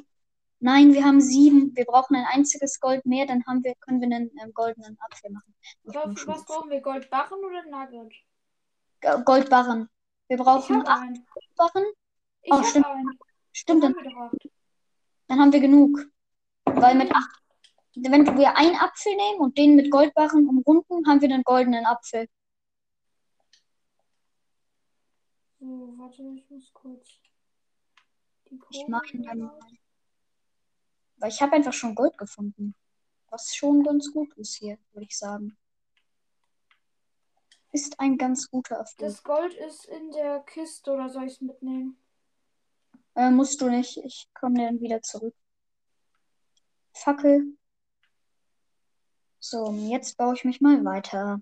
Nein, 0.59 0.94
wir 0.94 1.04
haben 1.04 1.20
sieben. 1.20 1.76
Wir 1.76 1.85
brauchen 1.85 2.16
ein 2.16 2.24
einziges 2.24 2.80
Gold 2.80 3.04
mehr, 3.04 3.26
dann 3.26 3.44
haben 3.46 3.62
wir, 3.62 3.74
können 3.76 4.00
wir 4.00 4.06
einen 4.06 4.30
ähm, 4.42 4.52
goldenen 4.54 4.96
Apfel 5.00 5.30
machen. 5.30 5.54
Bin 5.82 5.94
Was, 5.94 6.44
brauchen 6.44 6.70
wir? 6.70 6.80
Goldbarren 6.80 7.38
oder 7.44 7.62
Nugget? 7.68 8.14
Goldbarren. 9.24 9.88
Wir 10.28 10.38
brauchen 10.38 10.87
acht. 10.87 11.20
Goldbarren. 11.30 11.85
Ich 12.46 12.52
Oh, 12.52 12.62
stimmt. 12.62 12.87
einen. 12.87 13.18
Stimmt, 13.52 13.82
Dann 13.82 13.94
dann, 15.26 15.40
haben 15.40 15.52
wir 15.52 15.59
genug. 15.59 15.98
Weil 16.64 16.94
mit 16.94 17.12
acht, 17.12 17.42
wenn 17.96 18.24
wir 18.38 18.56
einen 18.56 18.76
Apfel 18.76 19.16
nehmen 19.16 19.40
und 19.40 19.59
den 19.59 19.74
mit 19.74 19.90
Goldbarren 19.90 20.46
umrunden, 20.48 21.09
haben 21.09 21.20
wir 21.20 21.28
einen 21.32 21.42
goldenen 21.42 21.85
Apfel. 21.87 22.28
So, 25.59 25.94
warte, 25.98 26.22
ich 26.37 26.48
muss 26.48 26.72
kurz. 26.72 27.18
Ich 28.70 28.87
mache 28.87 29.12
wieder 29.14 29.30
dann 29.30 29.38
mal. 29.40 29.59
Weil 31.16 31.30
ich 31.30 31.42
habe 31.42 31.56
einfach 31.56 31.72
schon 31.72 31.96
Gold 31.96 32.16
gefunden. 32.16 32.76
Was 33.28 33.56
schon 33.56 33.82
ganz 33.82 34.12
gut 34.12 34.32
ist 34.35 34.54
hier, 34.54 34.78
würde 34.92 35.06
ich 35.06 35.18
sagen. 35.18 35.56
Ist 37.72 37.98
ein 37.98 38.16
ganz 38.16 38.48
guter 38.48 38.76
Erfolg. 38.76 38.98
Das 38.98 39.24
Gold 39.24 39.54
ist 39.54 39.87
in 39.87 40.12
der 40.12 40.40
Kiste 40.40 40.92
oder 40.92 41.09
soll 41.09 41.24
ich 41.24 41.32
es 41.32 41.40
mitnehmen? 41.40 41.98
Äh, 43.16 43.31
musst 43.31 43.61
du 43.61 43.68
nicht. 43.68 43.96
Ich 44.05 44.29
komme 44.35 44.59
dann 44.64 44.81
wieder 44.81 45.02
zurück. 45.02 45.35
Fackel. 46.92 47.57
So, 49.40 49.72
jetzt 49.72 50.16
baue 50.16 50.35
ich 50.35 50.44
mich 50.44 50.61
mal 50.61 50.85
weiter. 50.85 51.40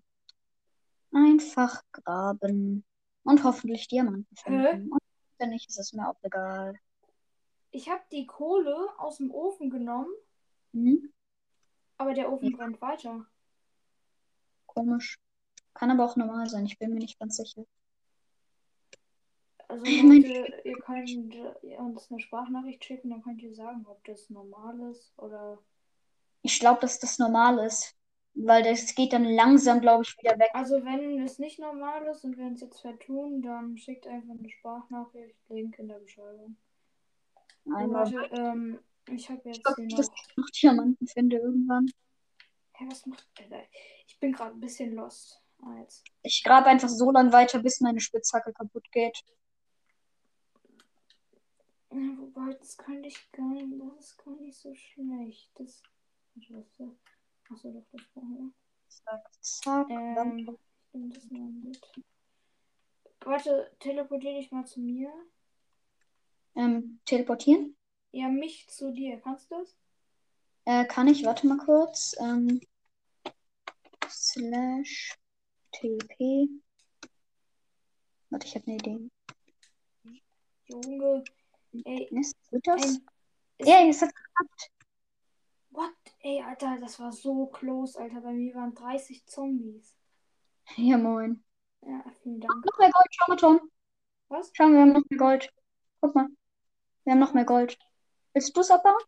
Einfach 1.12 1.82
graben. 1.92 2.84
Und 3.24 3.42
hoffentlich 3.44 3.88
Diamanten 3.88 4.37
finden. 4.37 4.92
Und 4.92 5.00
wenn 5.38 5.50
nicht, 5.50 5.68
ist 5.68 5.78
es 5.78 5.92
mir 5.92 6.08
auch 6.08 6.18
egal. 6.22 6.78
Ich 7.70 7.88
habe 7.88 8.02
die 8.12 8.26
Kohle 8.26 8.76
aus 8.98 9.16
dem 9.16 9.30
Ofen 9.30 9.70
genommen, 9.70 10.12
Hm? 10.72 11.12
aber 11.96 12.14
der 12.14 12.30
Ofen 12.30 12.52
brennt 12.52 12.80
weiter. 12.80 13.26
Komisch. 14.66 15.18
Kann 15.72 15.90
aber 15.90 16.04
auch 16.04 16.16
normal 16.16 16.48
sein. 16.48 16.66
Ich 16.66 16.78
bin 16.78 16.92
mir 16.92 17.00
nicht 17.00 17.18
ganz 17.18 17.37
sicher. 17.37 17.64
Also 19.74 19.84
Leute, 19.87 20.60
ihr 20.64 20.78
könnt 20.78 21.34
uns 21.78 22.10
eine 22.10 22.20
Sprachnachricht 22.20 22.84
schicken, 22.84 23.10
dann 23.10 23.22
könnt 23.22 23.42
ihr 23.42 23.54
sagen, 23.54 23.84
ob 23.88 24.04
das 24.04 24.30
normal 24.30 24.90
ist 24.92 25.12
oder. 25.18 25.58
Ich 26.42 26.60
glaube, 26.60 26.80
dass 26.80 27.00
das 27.00 27.18
normal 27.18 27.58
ist. 27.58 27.96
Weil 28.37 28.64
das 28.64 28.94
geht 28.96 29.12
dann 29.12 29.24
langsam, 29.24 29.80
glaube 29.80 30.02
ich, 30.02 30.16
wieder 30.18 30.37
weg. 30.38 30.50
Also 30.54 30.84
wenn 30.84 31.22
es 31.22 31.38
nicht 31.38 31.60
normal 31.60 32.04
ist 32.08 32.24
und 32.24 32.37
wir 32.37 32.46
uns 32.46 32.60
jetzt 32.60 32.80
vertun, 32.80 33.42
dann 33.42 33.78
schickt 33.78 34.08
einfach 34.08 34.34
eine 34.37 34.50
Sprachnachricht, 34.50 35.37
Link 35.48 35.78
in 35.78 35.87
der 35.87 36.00
Beschreibung. 36.00 36.56
Einmal. 37.72 38.10
Leute, 38.12 38.34
ähm, 38.34 38.80
ich 39.08 39.30
habe 39.30 39.40
Ich 39.48 39.58
jetzt 39.58 39.76
hier 39.76 39.84
nicht, 39.84 39.98
dass 39.98 40.08
noch. 40.08 40.16
ich 40.16 40.37
noch 40.37 40.50
Diamanten 40.50 41.06
finde 41.06 41.37
irgendwann. 41.37 41.87
Hä, 42.72 42.87
was 42.88 43.06
macht. 43.06 43.24
Alter, 43.40 43.62
Ich 44.08 44.18
bin 44.18 44.32
gerade 44.32 44.54
ein 44.54 44.60
bisschen 44.60 44.94
lost. 44.94 45.40
Ah. 45.62 45.87
Ich 46.22 46.42
grabe 46.42 46.66
einfach 46.66 46.88
so 46.88 47.12
lange 47.12 47.32
weiter, 47.32 47.60
bis 47.60 47.80
meine 47.80 48.00
Spitzhacke 48.00 48.52
kaputt 48.52 48.90
geht. 48.90 49.22
Ja, 51.94 52.18
wobei, 52.18 52.52
das 52.54 52.76
könnte 52.76 53.07
ich 53.07 53.30
gar 53.30 53.46
nicht. 53.46 53.80
Das 53.80 54.07
ist 54.07 54.18
gar 54.18 54.35
nicht 54.40 54.59
so 54.59 54.74
schlecht. 54.74 55.48
Das. 55.54 55.80
Achso, 57.48 57.70
doch, 57.70 57.87
das 57.92 58.02
brauchen 58.12 58.37
wir. 58.37 58.52
Zack, 58.88 59.33
zack. 59.40 59.90
Ähm, 59.90 60.38
ich 60.38 60.92
nehme 60.92 61.14
das 61.14 61.30
mal 61.30 61.48
mit. 61.48 61.80
Warte, 63.20 63.76
teleportier 63.78 64.35
dich 64.35 64.50
mal 64.50 64.66
zu 64.66 64.80
mir. 64.80 65.12
Ähm, 66.57 66.98
teleportieren? 67.04 67.76
Ja, 68.11 68.28
mich 68.28 68.66
zu 68.68 68.90
dir. 68.90 69.20
Kannst 69.20 69.52
du 69.52 69.61
das? 69.61 69.76
Äh, 70.64 70.87
kann 70.87 71.07
ich? 71.07 71.24
Warte 71.24 71.46
mal 71.46 71.59
kurz. 71.59 72.16
Ähm, 72.18 72.61
slash 74.09 75.16
TP. 75.70 76.48
Warte, 78.30 78.46
ich 78.48 78.57
habe 78.57 78.66
eine 78.66 78.76
Idee. 78.76 79.11
Junge. 80.66 81.22
Ey, 81.84 82.08
Ist 82.12 82.37
das? 82.50 82.82
ein. 82.82 83.06
Ist, 83.58 83.68
Ja, 83.68 83.80
es 83.88 84.00
hat 84.02 84.10
geklappt. 84.14 84.70
What? 85.70 85.92
Ey, 86.20 86.40
Alter, 86.42 86.78
das 86.80 87.00
war 87.00 87.10
so 87.12 87.46
close, 87.46 87.98
Alter. 87.98 88.20
Bei 88.20 88.32
mir 88.32 88.54
waren 88.54 88.74
30 88.74 89.26
Zombies. 89.26 89.96
Ja, 90.76 90.96
moin. 90.96 91.42
Ja, 91.82 92.04
vielen 92.22 92.40
Dank. 92.40 92.64
Noch 92.64 92.78
mehr 92.78 92.90
Gold, 92.90 93.06
schau 93.10 93.24
mal, 93.28 93.37
Tom. 93.37 93.70
Was? 94.28 94.50
Schau, 94.54 94.68
wir 94.70 94.80
haben 94.80 94.92
noch 94.92 95.02
mehr 95.08 95.18
Gold. 95.18 95.52
Guck 96.00 96.14
mal. 96.14 96.28
Wir 97.04 97.12
haben 97.12 97.20
noch 97.20 97.34
mehr 97.34 97.44
Gold. 97.44 97.78
Willst 98.32 98.56
du 98.56 98.60
es 98.60 98.70
abbauen? 98.70 99.02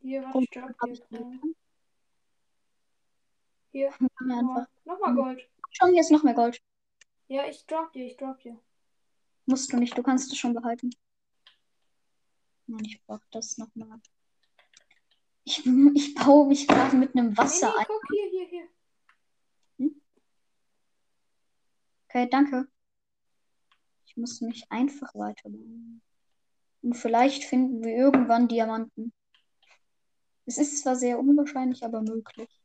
Hier, 0.00 0.22
warte, 0.22 0.40
ich 0.40 0.50
drop 0.50 0.68
Hab 0.68 0.80
dir 0.86 0.92
ich 0.92 1.08
gerade. 1.08 1.38
Hier, 3.72 3.90
nochmal. 4.20 4.68
Nochmal 4.84 5.14
Gold. 5.14 5.50
Schau, 5.70 5.86
hier 5.86 6.00
ist 6.00 6.10
noch 6.10 6.22
mehr 6.22 6.34
Gold. 6.34 6.62
Ja, 7.28 7.46
ich 7.48 7.66
drop 7.66 7.92
dir, 7.92 8.04
ich 8.06 8.16
drop 8.16 8.38
dir. 8.40 8.60
Musst 9.46 9.72
du 9.72 9.78
nicht, 9.78 9.96
du 9.96 10.02
kannst 10.02 10.30
es 10.30 10.38
schon 10.38 10.54
behalten. 10.54 10.90
Nein, 12.66 12.84
ich 12.84 13.02
brauche 13.04 13.26
das 13.30 13.56
nochmal. 13.58 14.00
Ich, 15.44 15.66
ich 15.94 16.14
baue 16.14 16.46
mich 16.46 16.68
gerade 16.68 16.96
mit 16.96 17.16
einem 17.16 17.30
Nee, 17.30 17.36
Wasser 17.36 17.72
nee, 17.72 17.78
ein. 17.80 17.86
guck, 17.88 18.02
hier, 18.10 18.30
hier, 18.30 18.46
hier. 18.48 18.68
Okay, 22.08 22.28
danke. 22.30 22.68
Ich 24.06 24.16
muss 24.18 24.40
mich 24.42 24.70
einfach 24.70 25.14
weiterbauen. 25.14 26.02
Und 26.82 26.94
vielleicht 26.94 27.44
finden 27.44 27.82
wir 27.82 27.96
irgendwann 27.96 28.48
Diamanten. 28.48 29.12
Es 30.44 30.58
ist 30.58 30.82
zwar 30.82 30.96
sehr 30.96 31.18
unwahrscheinlich, 31.18 31.84
aber 31.84 32.02
möglich. 32.02 32.61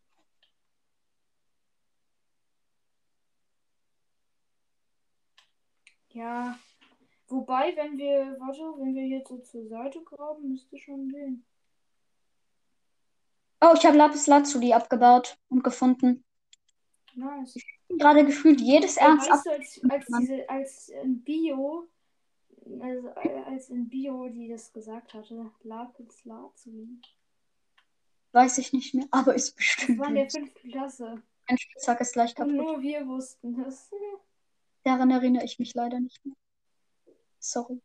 Ja. 6.18 6.58
Wobei, 7.28 7.76
wenn 7.76 7.98
wir, 7.98 8.38
warte, 8.40 8.62
wenn 8.80 8.96
wir 8.96 9.06
jetzt 9.06 9.28
so 9.30 9.38
zur 9.40 9.68
Seite 9.68 10.02
graben, 10.04 10.50
müsste 10.50 10.78
schon 10.78 11.10
gehen. 11.10 11.46
Oh, 13.62 13.74
ich 13.76 13.86
habe 13.86 13.98
Lapis 13.98 14.28
Lazuli 14.28 14.72
abgebaut 14.74 15.38
und 15.50 15.64
gefunden. 15.64 16.24
Nice. 17.16 17.58
Gerade 17.90 18.26
gefühlt 18.26 18.62
jedes 18.62 18.98
Ernst 18.98 19.30
ab. 19.32 19.42
als, 19.48 19.82
als 19.90 20.06
diese, 20.20 20.50
als 20.50 20.90
in 20.90 21.24
Bio, 21.24 21.88
also 22.80 23.10
als 23.46 23.70
in 23.70 23.90
Bio, 23.90 24.30
die 24.30 24.48
das 24.50 24.72
gesagt 24.72 25.14
hatte, 25.14 25.52
Lapis 25.64 26.24
Lazuli. 26.26 27.00
Weiß 28.32 28.58
ich 28.60 28.72
nicht 28.74 28.94
mehr, 28.94 29.08
aber 29.12 29.34
ist 29.36 29.50
Das 29.50 29.56
bestimmt. 29.56 30.00
war 30.00 30.10
in 30.10 30.16
der 30.16 30.30
fünften 30.30 30.70
Klasse. 30.72 31.22
Mein 31.50 31.58
Spitzhack 31.58 32.02
ist 32.02 32.16
leicht 32.16 32.40
Und 32.40 32.50
kaputt. 32.56 32.66
nur 32.74 32.82
wir 32.82 33.08
wussten 33.08 33.56
das. 33.64 33.92
Daran 34.88 35.12
erinnere 35.12 35.44
ich 35.44 35.60
mich 35.60 35.74
leider 35.74 36.00
nicht 36.00 36.26
mehr. 36.26 36.38
Sorry. 37.40 37.82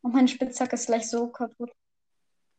Und 0.00 0.12
mein 0.12 0.26
Spitzhack 0.26 0.72
ist 0.72 0.86
gleich 0.86 1.08
so 1.08 1.28
kaputt. 1.28 1.70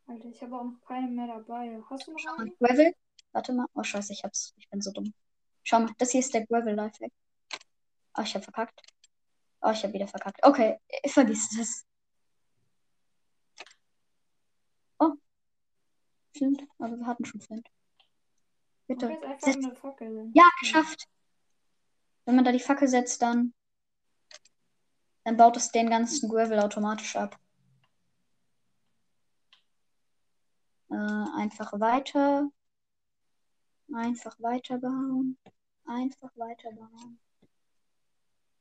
Alter, 0.08 0.30
ich 0.30 0.42
habe 0.42 0.58
auch 0.58 0.64
noch 0.64 0.80
keine 0.88 1.10
mehr 1.10 1.28
dabei. 1.28 1.78
Hast 1.90 2.08
du 2.08 2.12
noch 2.14 2.20
Schau 2.20 2.38
einen? 2.38 2.56
Gravel. 2.58 2.96
Warte 3.34 3.52
mal. 3.52 3.66
Oh, 3.74 3.84
scheiße, 3.84 4.14
ich 4.14 4.24
hab's. 4.24 4.54
Ich 4.56 4.70
bin 4.70 4.80
so 4.80 4.94
dumm. 4.94 5.14
Schau 5.64 5.82
mal, 5.82 5.92
das 5.98 6.12
hier 6.12 6.22
ist 6.22 6.34
der 6.34 6.48
Gravel 6.48 6.74
Lifehack. 6.74 7.12
Oh, 8.18 8.22
ich 8.22 8.34
hab 8.34 8.46
verkackt. 8.46 8.82
Oh, 9.62 9.72
ich 9.72 9.84
hab 9.84 9.92
wieder 9.92 10.08
verkackt. 10.08 10.40
Okay, 10.46 10.80
äh, 10.88 11.10
vergiss 11.10 11.50
das. 11.58 11.86
Oh. 15.00 15.16
Flint. 16.34 16.64
Aber 16.80 16.96
wir 16.96 17.06
hatten 17.06 17.26
schon 17.26 17.42
Flint. 17.42 17.68
Bitte. 18.88 19.20
Ja, 20.34 20.50
geschafft. 20.62 21.10
Wenn 22.26 22.36
man 22.36 22.46
da 22.46 22.52
die 22.52 22.60
Fackel 22.60 22.88
setzt, 22.88 23.22
dann, 23.22 23.54
dann 25.24 25.38
baut 25.38 25.58
es 25.58 25.72
den 25.72 25.90
ganzen 25.90 26.30
Gravel 26.30 26.60
automatisch 26.60 27.16
ab. 27.16 27.38
Äh, 30.90 30.96
einfach 30.96 31.72
weiter. 31.80 32.50
Einfach 33.94 34.36
weiterbauen. 34.40 35.38
Einfach 35.86 36.32
weiterbauen. 36.36 37.20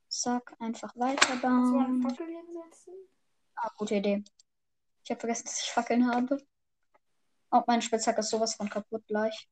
Zack, 0.09 0.57
einfach 0.59 0.93
Kannst 0.97 1.29
du 1.41 1.47
mal 1.47 1.87
eine. 1.87 2.03
Fackel 2.03 2.27
hinsetzen? 2.27 2.95
Ah, 3.55 3.71
gute 3.77 3.97
Idee. 3.97 4.25
Ich 5.05 5.11
habe 5.11 5.21
vergessen, 5.21 5.45
dass 5.45 5.63
ich 5.63 5.71
Fackeln 5.71 6.11
habe. 6.11 6.45
Oh, 7.53 7.63
mein 7.67 7.83
Spitzhack 7.83 8.19
ist 8.19 8.31
sowas 8.31 8.55
von 8.55 8.69
kaputt 8.69 9.07
gleich. 9.07 9.49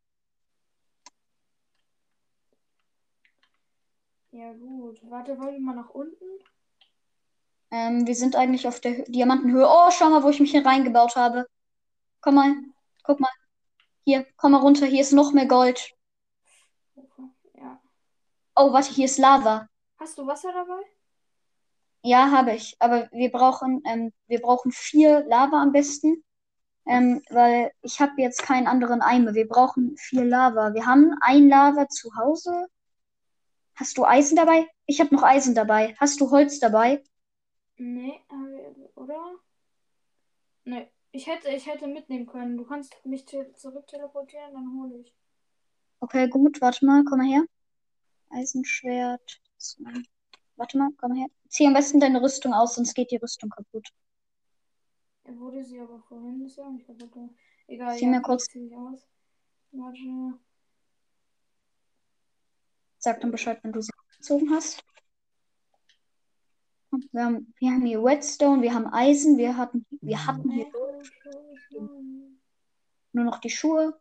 Ja, 4.31 4.53
gut. 4.53 4.99
Warte, 5.09 5.39
wollen 5.39 5.55
wir 5.55 5.61
mal 5.61 5.75
nach 5.75 5.91
unten? 5.91 6.25
Ähm, 7.71 8.07
wir 8.07 8.15
sind 8.15 8.37
eigentlich 8.37 8.67
auf 8.69 8.81
der 8.81 8.93
Hö- 8.93 9.11
Diamantenhöhe. 9.11 9.67
Oh, 9.69 9.91
schau 9.91 10.11
mal, 10.11 10.23
wo 10.23 10.29
ich 10.29 10.41
mich 10.41 10.51
hier 10.51 10.65
reingebaut 10.65 11.17
habe. 11.17 11.47
Komm 12.21 12.35
mal, 12.37 12.55
guck 13.05 13.21
mal. 13.21 13.31
Hier, 14.05 14.27
komm 14.37 14.53
mal 14.53 14.59
runter. 14.59 14.87
Hier 14.87 15.01
ist 15.01 15.13
noch 15.13 15.33
mehr 15.33 15.47
Gold. 15.47 15.93
Ja. 17.55 17.81
Oh, 18.57 18.73
warte, 18.73 18.93
hier 18.93 19.07
ist 19.07 19.19
Lava. 19.19 19.69
Hast 19.99 20.19
du 20.19 20.27
Wasser 20.27 20.53
dabei? 20.53 20.81
Ja, 22.03 22.31
habe 22.31 22.55
ich. 22.55 22.77
Aber 22.81 23.09
wir 23.13 23.31
brauchen, 23.31 23.83
ähm, 23.87 24.13
wir 24.27 24.41
brauchen 24.41 24.73
vier 24.73 25.25
Lava 25.27 25.61
am 25.63 25.73
besten. 25.73 26.25
Ähm, 26.87 27.23
weil 27.29 27.71
ich 27.83 28.01
habe 28.01 28.13
jetzt 28.17 28.43
keinen 28.43 28.67
anderen 28.67 29.03
Eimer. 29.03 29.35
Wir 29.35 29.47
brauchen 29.47 29.97
vier 29.99 30.25
Lava. 30.25 30.73
Wir 30.73 30.87
haben 30.87 31.15
ein 31.21 31.49
Lava 31.49 31.89
zu 31.89 32.15
Hause. 32.17 32.69
Hast 33.79 33.97
du 33.97 34.05
Eisen 34.05 34.35
dabei? 34.35 34.67
Ich 34.87 35.01
habe 35.01 35.15
noch 35.15 35.23
Eisen 35.23 35.55
dabei. 35.55 35.95
Hast 36.01 36.21
du 36.21 36.31
Holz 36.33 36.59
dabei? 36.59 37.03
Nee, 37.77 38.21
wir- 38.29 38.91
oder? 38.97 39.37
Nee. 40.65 40.89
Ich 41.13 41.27
hätte, 41.27 41.49
ich 41.49 41.67
hätte 41.67 41.87
mitnehmen 41.87 42.27
können. 42.27 42.57
Du 42.57 42.65
kannst 42.65 42.95
mich 43.07 43.25
te 43.25 43.53
zurück 43.55 43.87
teleportieren, 43.87 44.53
dann 44.53 44.81
hole 44.83 44.99
ich. 44.99 45.15
Okay, 46.01 46.29
gut, 46.29 46.61
warte 46.61 46.85
mal, 46.85 47.05
komm 47.05 47.19
mal 47.19 47.27
her. 47.29 47.45
Eisenschwert. 48.31 49.41
Warte 50.57 50.77
mal, 50.79 50.91
komm 50.99 51.11
mal 51.13 51.19
her. 51.21 51.29
Zieh 51.49 51.67
am 51.67 51.75
besten 51.75 52.01
deine 52.01 52.21
Rüstung 52.21 52.53
aus, 52.53 52.75
sonst 52.75 52.95
geht 52.95 53.11
die 53.13 53.17
Rüstung 53.17 53.49
kaputt. 53.51 53.89
Er 55.25 55.39
wurde 55.39 55.65
sie 55.65 55.79
aber 55.81 56.01
vorhin, 56.09 56.45
ist 56.45 56.57
ja 56.57 56.69
nicht 56.69 56.87
kaputt. 56.87 57.31
Egal, 57.69 57.97
Zieh 57.97 58.05
ja, 58.07 58.11
mir 58.11 58.23
kurz- 58.23 58.47
zieh 58.47 58.75
aus. 58.75 59.07
Warte. 59.73 60.39
Sag 62.99 63.21
dann 63.21 63.31
Bescheid, 63.31 63.63
wenn 63.63 63.73
du 63.73 63.81
sie 63.81 63.93
gezogen 64.17 64.51
hast. 64.51 64.83
Wir 67.13 67.25
haben, 67.25 67.55
wir 67.59 67.71
haben 67.71 67.85
hier 67.87 68.03
Whetstone, 68.03 68.63
wir 68.63 68.75
haben 68.75 68.87
Eisen, 68.93 69.37
wir 69.37 69.57
hatten, 69.57 69.87
wir 70.01 70.27
hatten 70.27 70.51
hier 70.51 70.71
nur 73.13 73.25
noch 73.25 73.39
die 73.41 73.51
Schuhe. 73.51 74.01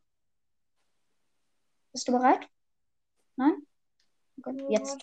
Bist 1.91 2.07
du 2.07 2.13
bereit? 2.13 2.47
Nein? 3.35 3.65
So, 4.43 4.51
jetzt. 4.69 4.97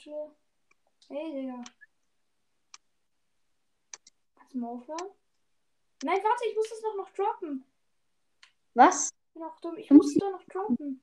Hey, 1.09 1.33
Digga. 1.33 1.62
Kannst 4.37 4.54
du 4.54 4.59
mal 4.59 4.68
aufhören? 4.68 5.11
Nein, 6.02 6.18
warte, 6.22 6.44
ich 6.48 6.57
muss 6.57 6.68
das 6.70 6.83
noch, 6.83 6.96
noch 6.96 7.11
droppen. 7.11 7.64
Was? 8.74 9.11
Ich 9.11 9.35
bin 9.35 9.42
auch 9.42 9.61
dumm. 9.61 9.76
Ich 9.76 9.90
muss 9.90 10.09
es 10.09 10.18
doch 10.18 10.30
noch 10.33 10.44
droppen. 10.44 11.00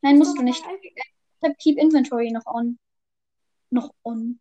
Nein, 0.00 0.18
muss 0.18 0.28
musst 0.28 0.38
du 0.38 0.42
nicht. 0.42 0.64
mein 0.64 0.76
Ei- 0.76 1.13
Ich 1.40 1.48
hab 1.48 1.58
Keep 1.58 1.78
Inventory 1.78 2.30
noch 2.30 2.46
on. 2.46 2.78
Noch 3.70 3.94
on. 4.02 4.40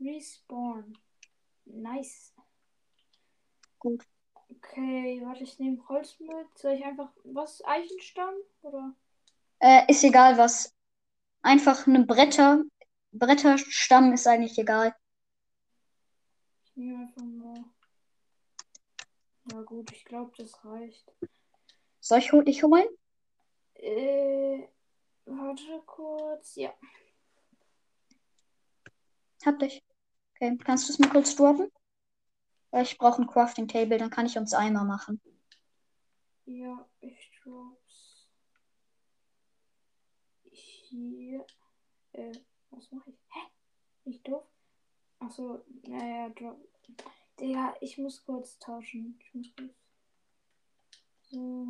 Respawn. 0.00 0.98
Nice. 1.66 2.32
Gut. 3.78 4.04
Okay, 4.50 5.20
warte, 5.24 5.44
ich 5.44 5.58
nehme 5.58 5.86
Holz 5.88 6.18
mit. 6.20 6.58
Soll 6.58 6.72
ich 6.74 6.84
einfach. 6.84 7.10
Was? 7.24 7.64
Eichenstamm? 7.64 8.34
Oder? 8.62 8.94
Äh, 9.60 9.90
ist 9.90 10.04
egal 10.04 10.36
was. 10.38 10.74
Einfach 11.42 11.86
eine 11.86 12.04
Bretter. 12.04 12.62
Bretterstamm 13.12 14.12
ist 14.12 14.26
eigentlich 14.26 14.58
egal. 14.58 14.94
Ich 16.64 16.76
nehme 16.76 17.02
einfach 17.04 17.22
mal. 17.22 17.64
Na 19.44 19.62
gut, 19.62 19.92
ich 19.92 20.04
glaube, 20.04 20.32
das 20.36 20.64
reicht. 20.64 21.12
Soll 22.00 22.18
ich 22.18 22.32
hol- 22.32 22.44
dich 22.44 22.62
holen? 22.62 22.86
Äh. 23.74 24.68
Warte 25.24 25.82
kurz. 25.86 26.56
Ja. 26.56 26.74
Hab 29.44 29.58
dich. 29.58 29.82
Okay, 30.34 30.56
kannst 30.58 30.88
du 30.88 30.92
es 30.92 30.98
mir 30.98 31.08
kurz 31.08 31.34
droppen? 31.36 31.70
Weil 32.70 32.84
ich 32.84 32.96
brauche 32.96 33.20
ein 33.20 33.26
Crafting 33.26 33.68
Table, 33.68 33.98
dann 33.98 34.10
kann 34.10 34.26
ich 34.26 34.38
uns 34.38 34.54
Eimer 34.54 34.84
machen. 34.84 35.20
Ja, 36.46 36.88
ich 37.00 37.30
drop's. 37.42 38.28
Hier. 40.44 41.46
Äh, 42.12 42.32
was 42.70 42.90
mache 42.90 43.10
ich? 43.10 43.16
Hä? 43.28 43.40
Nicht 44.04 44.26
doof? 44.26 44.44
Achso, 45.18 45.62
naja, 45.82 46.28
drop. 46.30 46.58
Digga, 47.38 47.74
ich 47.80 47.98
muss 47.98 48.24
kurz 48.24 48.58
tauschen. 48.58 49.18
Ich 49.20 49.34
muss 49.34 49.54
kurz. 49.56 49.74
So, 51.30 51.68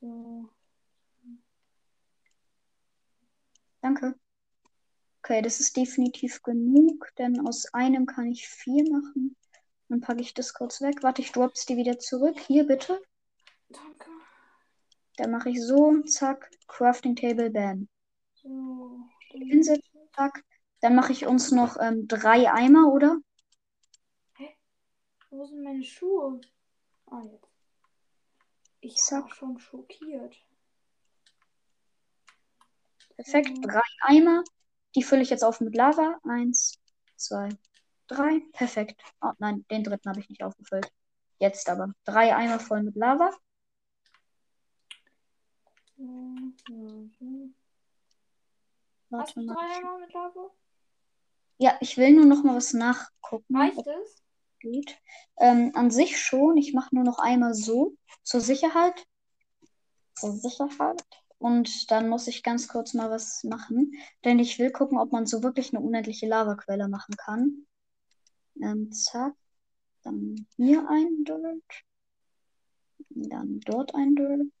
so. 0.00 0.50
Danke. 3.80 4.14
Okay, 5.22 5.42
das 5.42 5.60
ist 5.60 5.76
definitiv 5.76 6.42
genug, 6.42 7.08
denn 7.18 7.46
aus 7.46 7.72
einem 7.74 8.06
kann 8.06 8.26
ich 8.26 8.48
vier 8.48 8.84
machen. 8.90 9.36
Dann 9.88 10.00
packe 10.00 10.20
ich 10.22 10.34
das 10.34 10.54
kurz 10.54 10.80
weg. 10.80 11.02
Warte, 11.02 11.20
ich 11.22 11.32
drops 11.32 11.66
die 11.66 11.76
wieder 11.76 11.98
zurück. 11.98 12.38
Hier 12.40 12.66
bitte. 12.66 13.00
Danke. 13.68 14.10
Dann 15.16 15.30
mache 15.32 15.50
ich 15.50 15.62
so, 15.62 16.00
zack, 16.02 16.50
Crafting 16.68 17.16
Table, 17.16 17.50
bam. 17.50 17.88
So. 18.34 19.00
dann- 19.32 19.42
Hinsetzen. 19.42 19.90
Zack. 20.14 20.44
Dann 20.80 20.94
mache 20.94 21.12
ich 21.12 21.26
uns 21.26 21.50
noch 21.52 21.76
ähm, 21.78 22.08
drei 22.08 22.50
Eimer, 22.50 22.92
oder? 22.92 23.18
Wo 25.32 25.44
sind 25.44 25.62
meine 25.62 25.84
Schuhe? 25.84 26.40
Ah, 27.06 27.22
jetzt. 27.22 27.46
Ich 28.80 28.96
Zack. 28.96 29.34
schon 29.34 29.58
schockiert. 29.58 30.36
Perfekt. 33.22 33.50
Mhm. 33.50 33.62
Drei 33.62 33.82
Eimer. 34.02 34.44
Die 34.94 35.02
fülle 35.02 35.22
ich 35.22 35.30
jetzt 35.30 35.44
auf 35.44 35.60
mit 35.60 35.76
Lava. 35.76 36.18
Eins, 36.28 36.78
zwei, 37.16 37.48
drei. 38.08 38.40
Perfekt. 38.52 39.02
Oh 39.20 39.32
nein, 39.38 39.64
den 39.70 39.84
dritten 39.84 40.08
habe 40.08 40.20
ich 40.20 40.28
nicht 40.28 40.42
aufgefüllt. 40.42 40.90
Jetzt 41.38 41.68
aber. 41.68 41.92
Drei 42.04 42.34
Eimer 42.34 42.58
voll 42.58 42.82
mit 42.82 42.96
Lava. 42.96 43.30
So, 45.96 46.34
so. 47.18 47.50
Hast 49.12 49.36
Warte 49.36 49.40
du 49.40 49.46
drei 49.46 49.76
einmal 49.76 50.00
mit 50.00 50.12
Lava? 50.12 50.50
Ja, 51.58 51.76
ich 51.80 51.98
will 51.98 52.12
nur 52.12 52.26
noch 52.26 52.42
mal 52.42 52.56
was 52.56 52.72
nachgucken. 52.72 53.56
Reicht 53.56 53.86
es? 53.86 54.22
geht. 54.60 54.98
Ähm, 55.38 55.72
an 55.74 55.90
sich 55.90 56.20
schon. 56.20 56.56
Ich 56.56 56.72
mache 56.72 56.94
nur 56.94 57.04
noch 57.04 57.18
einmal 57.18 57.54
so. 57.54 57.96
Zur 58.22 58.40
Sicherheit. 58.40 59.06
Zur 60.14 60.32
Sicherheit. 60.32 61.02
Und 61.40 61.90
dann 61.90 62.10
muss 62.10 62.26
ich 62.28 62.42
ganz 62.42 62.68
kurz 62.68 62.92
mal 62.92 63.10
was 63.10 63.42
machen. 63.44 63.94
Denn 64.26 64.38
ich 64.38 64.58
will 64.58 64.70
gucken, 64.70 64.98
ob 64.98 65.10
man 65.10 65.24
so 65.24 65.42
wirklich 65.42 65.72
eine 65.72 65.82
unendliche 65.82 66.26
Lavaquelle 66.26 66.86
machen 66.86 67.16
kann. 67.16 67.66
Ähm, 68.62 68.92
zack. 68.92 69.34
Dann 70.02 70.46
hier 70.56 70.86
ein 70.86 71.24
Dirt. 71.24 71.64
Dann 73.08 73.60
dort 73.60 73.94
ein 73.94 74.14
Dirt. 74.16 74.52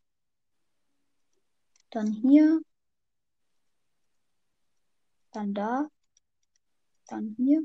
Dann 1.90 2.12
hier. 2.12 2.62
Dann 5.32 5.52
da. 5.52 5.90
Dann 7.08 7.34
hier. 7.36 7.62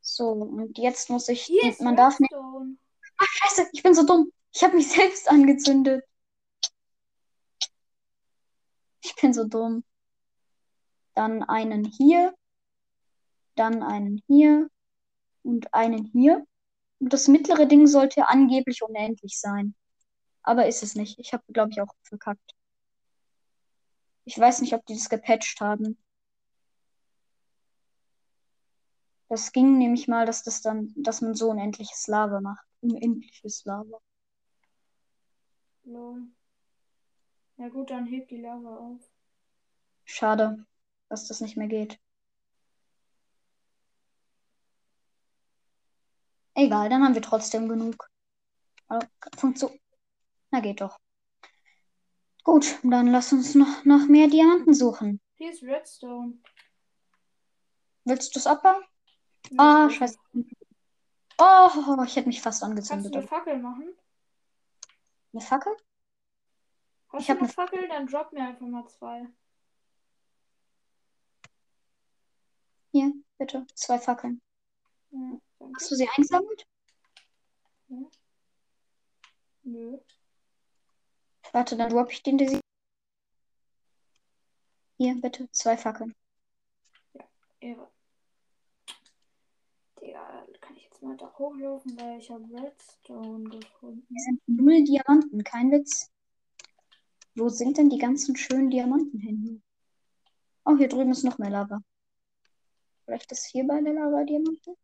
So, 0.00 0.30
und 0.30 0.78
jetzt 0.78 1.10
muss 1.10 1.28
ich. 1.28 1.42
Hier 1.42 1.74
man 1.80 1.96
darf 1.96 2.20
nicht. 2.20 2.32
Ach, 2.32 3.26
scheiße, 3.26 3.68
ich 3.72 3.82
bin 3.82 3.94
so 3.94 4.06
dumm. 4.06 4.32
Ich 4.54 4.62
habe 4.62 4.76
mich 4.76 4.88
selbst 4.88 5.28
angezündet. 5.28 6.04
Ich 9.02 9.07
bin 9.20 9.32
so 9.32 9.44
dumm. 9.44 9.84
Dann 11.14 11.42
einen 11.42 11.84
hier. 11.84 12.34
Dann 13.54 13.82
einen 13.82 14.22
hier. 14.26 14.68
Und 15.42 15.72
einen 15.74 16.04
hier. 16.04 16.46
Und 17.00 17.12
das 17.12 17.28
mittlere 17.28 17.66
Ding 17.66 17.86
sollte 17.86 18.28
angeblich 18.28 18.82
unendlich 18.82 19.38
sein. 19.38 19.74
Aber 20.42 20.66
ist 20.66 20.82
es 20.82 20.94
nicht. 20.94 21.18
Ich 21.18 21.32
habe, 21.32 21.44
glaube 21.52 21.70
ich, 21.72 21.80
auch 21.80 21.92
verkackt. 22.02 22.54
Ich 24.24 24.38
weiß 24.38 24.60
nicht, 24.60 24.74
ob 24.74 24.84
die 24.86 24.94
das 24.94 25.08
gepatcht 25.08 25.60
haben. 25.60 25.98
Das 29.28 29.52
ging 29.52 29.78
nämlich 29.78 30.08
mal, 30.08 30.26
dass 30.26 30.42
das 30.42 30.62
dann, 30.62 30.92
dass 30.96 31.20
man 31.20 31.34
so 31.34 31.50
unendliches 31.50 32.06
Lava 32.06 32.40
macht. 32.40 32.66
Unendliches 32.80 33.64
Lava. 33.64 34.00
Lol. 35.84 36.28
Ja 37.58 37.68
gut, 37.68 37.90
dann 37.90 38.06
hebt 38.06 38.30
die 38.30 38.40
Lava 38.40 38.76
auf. 38.76 39.00
Schade, 40.04 40.64
dass 41.08 41.26
das 41.26 41.40
nicht 41.40 41.56
mehr 41.56 41.66
geht. 41.66 41.98
Egal, 46.54 46.88
dann 46.88 47.04
haben 47.04 47.14
wir 47.14 47.22
trotzdem 47.22 47.68
genug. 47.68 48.08
Funktion. 49.36 49.78
Na 50.50 50.60
geht 50.60 50.80
doch. 50.80 50.98
Gut, 52.42 52.78
dann 52.82 53.08
lass 53.08 53.32
uns 53.32 53.54
noch 53.54 53.84
nach 53.84 54.08
mehr 54.08 54.28
Diamanten 54.28 54.72
suchen. 54.72 55.20
Hier 55.34 55.52
ist 55.52 55.62
Redstone. 55.62 56.38
Willst 58.04 58.34
du 58.34 58.38
es 58.38 58.46
abbauen? 58.46 58.82
Ah, 59.56 59.86
weiß 59.86 59.94
scheiße. 59.94 60.18
Oh, 61.38 62.02
ich 62.04 62.16
hätte 62.16 62.28
mich 62.28 62.40
fast 62.40 62.62
Kannst 62.62 62.62
du 62.62 62.66
angezündet. 62.66 63.14
eine 63.16 63.26
Fackel 63.26 63.58
machen? 63.58 63.94
Eine 65.32 65.42
Fackel? 65.42 65.76
Hast 67.10 67.22
Ich 67.22 67.26
du 67.28 67.38
eine 67.38 67.48
Fackel? 67.48 67.88
Dann 67.88 68.06
drop 68.06 68.32
mir 68.32 68.44
einfach 68.46 68.66
mal 68.66 68.86
zwei. 68.88 69.26
Hier, 72.92 73.12
bitte. 73.38 73.66
Zwei 73.74 73.98
Fackeln. 73.98 74.40
Ja. 75.10 75.40
Hast 75.74 75.90
du 75.90 75.94
sie 75.94 76.08
eingesammelt? 76.08 76.66
Nö. 79.62 79.98
Warte, 81.52 81.76
dann 81.76 81.90
droppe 81.90 82.12
ich 82.12 82.22
den 82.22 82.38
dir. 82.38 82.48
sie- 82.48 82.60
Hier, 84.98 85.14
bitte. 85.20 85.50
Zwei 85.52 85.76
Fackeln. 85.76 86.14
Ehre. 87.60 87.90
Digga, 90.00 90.46
kann 90.60 90.76
ich 90.76 90.84
jetzt 90.84 91.02
mal 91.02 91.16
da 91.16 91.32
hochlaufen, 91.38 91.98
weil 91.98 92.18
ich 92.20 92.30
habe 92.30 92.44
Redstone 92.54 93.48
gefunden. 93.48 94.06
Hier 94.08 94.20
sind 94.20 94.40
null 94.46 94.84
Diamanten, 94.84 95.42
kein 95.42 95.70
Witz. 95.72 96.10
Wo 97.38 97.48
sind 97.48 97.78
denn 97.78 97.88
die 97.88 97.98
ganzen 97.98 98.34
schönen 98.36 98.68
Diamanten 98.68 99.20
hin? 99.20 99.62
Oh, 100.64 100.76
hier 100.76 100.88
drüben 100.88 101.12
ist 101.12 101.22
noch 101.22 101.38
mehr 101.38 101.50
Lava. 101.50 101.80
Vielleicht 103.04 103.30
ist 103.30 103.46
hier 103.46 103.64
bei 103.64 103.80
der 103.80 103.94
Lava 103.94 104.24
Diamanten? 104.24 104.74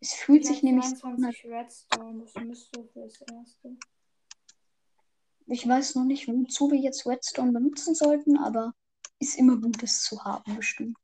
Es 0.00 0.12
fühlt 0.12 0.42
Ich 0.42 0.48
sich 0.48 0.62
nämlich 0.62 0.84
so 0.84 1.06
an, 1.06 1.18
22 1.18 1.44
Redstone, 1.46 2.20
das 2.20 2.44
müsste 2.44 2.84
fürs 2.92 3.20
erste. 3.22 3.76
Ich 5.46 5.66
weiß 5.66 5.94
noch 5.94 6.04
nicht, 6.04 6.28
wozu 6.28 6.70
wir 6.70 6.78
jetzt 6.78 7.06
Redstone 7.06 7.52
benutzen 7.52 7.94
sollten, 7.94 8.36
aber 8.36 8.74
ist 9.18 9.38
immer 9.38 9.56
gut, 9.56 9.82
es 9.82 10.02
zu 10.02 10.22
haben, 10.24 10.56
bestimmt. 10.56 10.96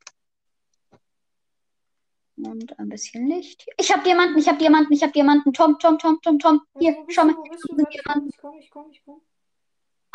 Und 2.36 2.78
ein 2.78 2.90
bisschen 2.90 3.26
Licht. 3.26 3.66
Ich 3.78 3.90
habe 3.90 4.04
Diamanten, 4.04 4.38
ich 4.38 4.48
habe 4.48 4.58
Diamanten, 4.58 4.92
ich 4.92 5.02
habe 5.02 5.12
Diamanten. 5.12 5.52
Tom, 5.54 5.78
Tom, 5.78 5.98
Tom, 5.98 6.20
Tom, 6.20 6.38
Tom. 6.38 6.60
Hier, 6.78 6.94
schau 7.08 7.24
mal. 7.24 7.34
Ich 7.44 8.02
Diamanten. 8.02 8.30
komm, 8.38 8.58
ich 8.58 8.60
komm, 8.60 8.60
ich 8.60 8.70
komm, 8.70 8.90
ich 8.90 9.02
komm. 9.02 9.22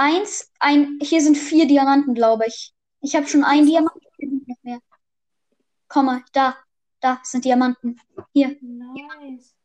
Eins, 0.04 0.52
ein, 0.58 0.98
hier 1.00 1.22
sind 1.22 1.38
vier 1.38 1.68
Diamanten, 1.68 2.16
glaube 2.16 2.48
ich. 2.48 2.74
Ich 3.02 3.16
habe 3.16 3.28
schon 3.28 3.44
einen 3.44 3.68
Diamant, 3.68 4.02
hier 4.18 4.30
sind 4.30 4.48
noch 4.48 4.64
mehr. 4.64 4.80
Komm 5.88 6.08
mal, 6.08 6.24
da, 6.34 6.58
da 7.02 7.20
sind 7.24 7.46
Diamanten. 7.46 8.02
Hier, 8.34 8.58
Nice. 8.62 9.56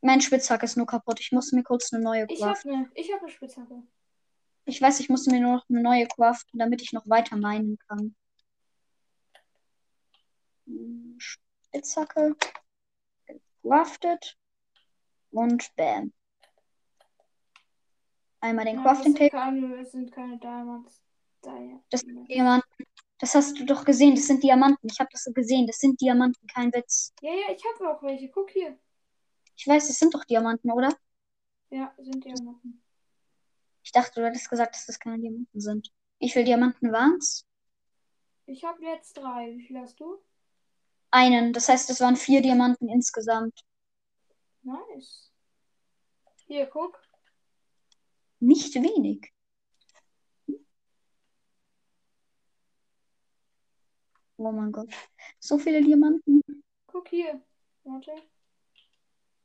mein 0.00 0.20
Spitzhack 0.20 0.62
ist 0.62 0.76
nur 0.76 0.86
kaputt. 0.86 1.18
Ich 1.18 1.32
muss 1.32 1.50
mir 1.50 1.64
kurz 1.64 1.92
eine 1.92 2.04
neue 2.04 2.26
Ich 2.28 2.38
craften. 2.38 2.88
ich 2.94 3.12
hab 3.12 3.20
ne 3.22 3.30
Spitzhacke. 3.30 3.82
Ich 4.64 4.80
weiß, 4.80 5.00
ich 5.00 5.08
muss 5.08 5.26
mir 5.26 5.40
nur 5.40 5.54
noch 5.56 5.68
eine 5.68 5.82
neue 5.82 6.06
craften, 6.06 6.60
damit 6.60 6.80
ich 6.80 6.92
noch 6.92 7.08
weiter 7.08 7.36
meinen 7.36 7.76
kann. 7.88 8.14
Spitzhacke. 11.18 12.36
Crafted. 13.60 14.36
Und 15.32 15.74
bam. 15.74 16.12
Einmal 18.44 18.66
den 18.66 18.76
Ja, 18.76 18.82
Crafting 18.82 19.14
Table. 19.14 19.30
keine, 19.30 19.76
das 19.78 19.92
sind 19.92 20.12
keine 20.12 20.36
Diamonds. 20.38 21.02
Diamonds. 21.42 21.86
Das 21.88 22.00
sind 22.02 22.28
Diamanten. 22.28 22.84
Das 23.18 23.34
hast 23.34 23.58
du 23.58 23.64
doch 23.64 23.86
gesehen. 23.86 24.14
Das 24.16 24.26
sind 24.26 24.42
Diamanten. 24.42 24.86
Ich 24.90 25.00
habe 25.00 25.08
das 25.10 25.24
so 25.24 25.32
gesehen. 25.32 25.66
Das 25.66 25.78
sind 25.78 25.98
Diamanten, 25.98 26.46
kein 26.48 26.70
Witz. 26.74 27.14
Ja, 27.22 27.32
ja, 27.32 27.54
ich 27.54 27.62
hab 27.64 27.80
auch 27.80 28.02
welche. 28.02 28.28
Guck 28.28 28.50
hier. 28.50 28.78
Ich 29.56 29.66
weiß, 29.66 29.88
das 29.88 29.98
sind 29.98 30.12
doch 30.14 30.24
Diamanten, 30.24 30.70
oder? 30.70 30.90
Ja, 31.70 31.94
sind 31.96 32.22
Diamanten. 32.22 32.82
Ich 33.82 33.92
dachte, 33.92 34.20
du 34.20 34.26
hättest 34.26 34.50
gesagt, 34.50 34.74
dass 34.74 34.84
das 34.84 34.98
keine 34.98 35.18
Diamanten 35.20 35.60
sind. 35.60 35.90
Wie 36.18 36.28
viele 36.28 36.44
Diamanten 36.44 36.92
waren's? 36.92 37.46
Ich 38.44 38.62
hab 38.62 38.78
jetzt 38.80 39.14
drei. 39.14 39.56
Wie 39.56 39.62
viel 39.66 39.78
hast 39.78 39.98
du? 40.00 40.18
Einen. 41.10 41.54
Das 41.54 41.70
heißt, 41.70 41.88
es 41.88 42.00
waren 42.02 42.16
vier 42.16 42.42
Diamanten 42.42 42.90
insgesamt. 42.90 43.58
Nice. 44.62 45.32
Hier, 46.46 46.66
guck. 46.66 47.03
Nicht 48.44 48.74
wenig. 48.74 49.32
Oh 54.36 54.52
mein 54.52 54.70
Gott. 54.70 54.92
So 55.38 55.58
viele 55.58 55.82
Diamanten. 55.82 56.42
Guck 56.86 57.08
hier. 57.08 57.42
Warte. 57.84 58.12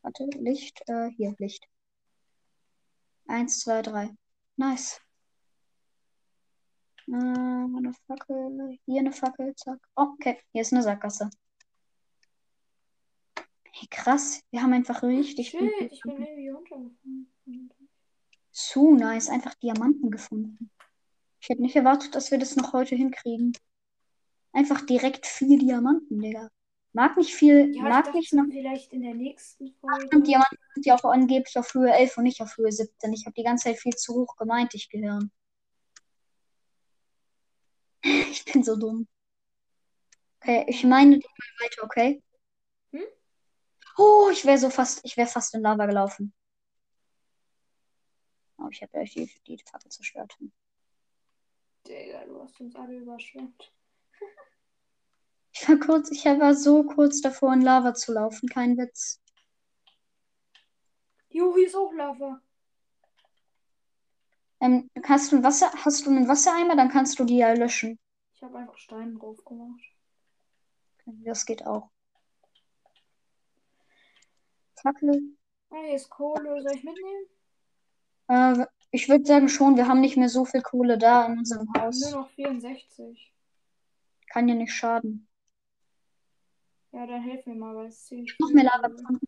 Warte, 0.02 0.26
Licht. 0.40 0.82
Äh, 0.88 1.12
hier, 1.12 1.34
Licht. 1.38 1.66
Eins, 3.28 3.62
zwei, 3.62 3.82
drei. 3.82 4.14
Nice. 4.58 5.00
Äh, 7.08 7.14
eine 7.14 7.94
Fackel. 8.06 8.80
Hier 8.86 9.00
eine 9.00 9.14
Fackel. 9.14 9.56
Zack. 9.56 9.80
Okay, 9.96 10.42
hier 10.52 10.64
ist 10.64 10.74
eine 10.74 10.84
Sackgasse. 10.84 11.30
Hey, 13.72 13.88
krass. 13.90 14.42
Wir 14.52 14.62
haben 14.62 14.74
einfach 14.74 15.04
richtig 15.04 15.52
Shit, 15.52 15.90
ich 15.90 16.02
bin 16.02 16.22
irgendwie 16.22 16.50
runtergefallen. 16.50 17.30
Zu 18.60 18.94
nice. 18.96 19.30
Einfach 19.30 19.54
Diamanten 19.56 20.12
gefunden. 20.12 20.70
Ich 21.42 21.50
hätte 21.50 21.62
nicht 21.62 21.76
erwartet, 21.76 22.16
dass 22.16 22.32
wir 22.32 22.38
das 22.38 22.56
noch 22.56 22.74
heute 22.74 22.96
hinkriegen. 22.96 23.54
Einfach 24.52 24.82
direkt 24.86 25.26
vier 25.26 25.58
Diamanten, 25.58 26.20
Digga. 26.20 26.50
Mag 26.92 27.18
nicht 27.18 27.36
viel, 27.36 27.74
Ja, 27.76 27.84
mag 27.84 28.14
nicht 28.14 28.34
noch. 28.34 28.46
vielleicht 28.50 28.92
in 28.94 29.04
der 29.04 29.14
nächsten 29.14 29.74
Folge. 29.80 30.10
Und 30.16 30.26
Diamanten 30.28 30.58
sind 30.74 30.86
ja 30.88 30.96
auch 30.96 31.06
angeblich 31.06 31.56
auf 31.58 31.74
Höhe 31.74 31.92
11 31.94 32.18
und 32.18 32.24
nicht 32.24 32.42
auf 32.42 32.58
Höhe 32.58 32.72
17. 32.72 33.14
Ich 33.14 33.26
habe 33.26 33.34
die 33.36 33.44
ganze 33.44 33.66
Zeit 33.66 33.78
viel 33.80 33.96
zu 33.96 34.16
hoch 34.16 34.36
gemeint, 34.38 34.74
ich 34.74 34.90
Gehirn. 34.90 35.32
Ich 38.32 38.46
bin 38.46 38.64
so 38.64 38.76
dumm. 38.76 39.08
Okay, 40.42 40.66
ich 40.68 40.84
meine 40.84 41.18
dich 41.20 41.26
mal 41.26 41.66
weiter, 41.66 41.84
okay? 41.84 42.24
Hm? 42.94 43.04
Oh, 43.98 44.30
ich 44.32 44.46
wäre 44.46 44.58
so 44.58 44.70
fast, 44.70 45.02
ich 45.04 45.18
wäre 45.18 45.28
fast 45.28 45.54
in 45.54 45.62
Lava 45.62 45.86
gelaufen. 45.86 46.34
Oh, 48.70 48.72
ich 48.72 48.84
habe 48.84 49.00
euch 49.00 49.14
die, 49.14 49.28
die 49.48 49.58
Fackel 49.58 49.90
zerstört. 49.90 50.38
Digga, 51.88 52.24
du 52.26 52.40
hast 52.40 52.60
uns 52.62 52.76
alle 52.76 52.98
überschwemmt. 52.98 53.74
Ich 55.52 55.68
war 55.68 55.78
kurz, 55.78 56.12
ich 56.12 56.24
war 56.26 56.54
so 56.54 56.84
kurz 56.84 57.22
davor, 57.22 57.54
in 57.54 57.62
Lava 57.62 57.96
zu 57.96 58.14
laufen, 58.14 58.48
kein 58.48 58.78
Witz. 58.78 59.20
Hier 61.30 61.52
ist 61.58 61.76
auch 61.76 61.92
Lava. 61.94 62.40
Ähm, 64.60 64.92
hast 65.04 65.32
du 65.32 65.38
ein 65.38 65.44
Wasser, 65.44 65.72
hast 65.74 66.06
du 66.06 66.12
einen 66.12 66.28
Wassereimer, 66.28 66.76
dann 66.76 66.90
kannst 66.90 67.18
du 67.18 67.24
die 67.24 67.38
ja 67.38 67.52
löschen. 67.54 67.98
Ich 68.36 68.44
habe 68.44 68.60
einfach 68.60 68.78
Steine 68.78 69.18
drauf 69.18 69.44
gemacht. 69.46 69.82
Das 71.06 71.44
geht 71.44 71.66
auch. 71.66 71.90
Fackel. 74.76 75.36
Hier 75.72 75.96
ist 75.96 76.10
Kohle. 76.12 76.62
Soll 76.62 76.76
ich 76.76 76.84
mitnehmen? 76.84 77.39
Äh, 78.30 78.66
ich 78.92 79.10
würde 79.10 79.26
sagen 79.26 79.50
schon, 79.50 79.76
wir 79.76 79.88
haben 79.88 80.00
nicht 80.02 80.18
mehr 80.18 80.30
so 80.30 80.46
viel 80.46 80.62
Kohle 80.62 80.98
da 80.98 81.26
in 81.26 81.40
unserem 81.40 81.68
Nur 81.74 81.84
Haus. 81.84 82.12
noch 82.12 82.30
64. 82.32 83.34
Kann 84.32 84.48
ja 84.48 84.56
nicht 84.56 84.72
schaden. 84.72 85.28
Ja, 86.92 87.06
dann 87.06 87.24
hilf 87.24 87.46
mir 87.46 87.56
mal, 87.56 87.76
weil 87.76 87.88
es 87.88 88.06
ziemlich 88.06 88.36
Noch 88.40 88.52
mehr 88.52 88.64
Lava 88.64 88.88
gefunden. 88.88 89.26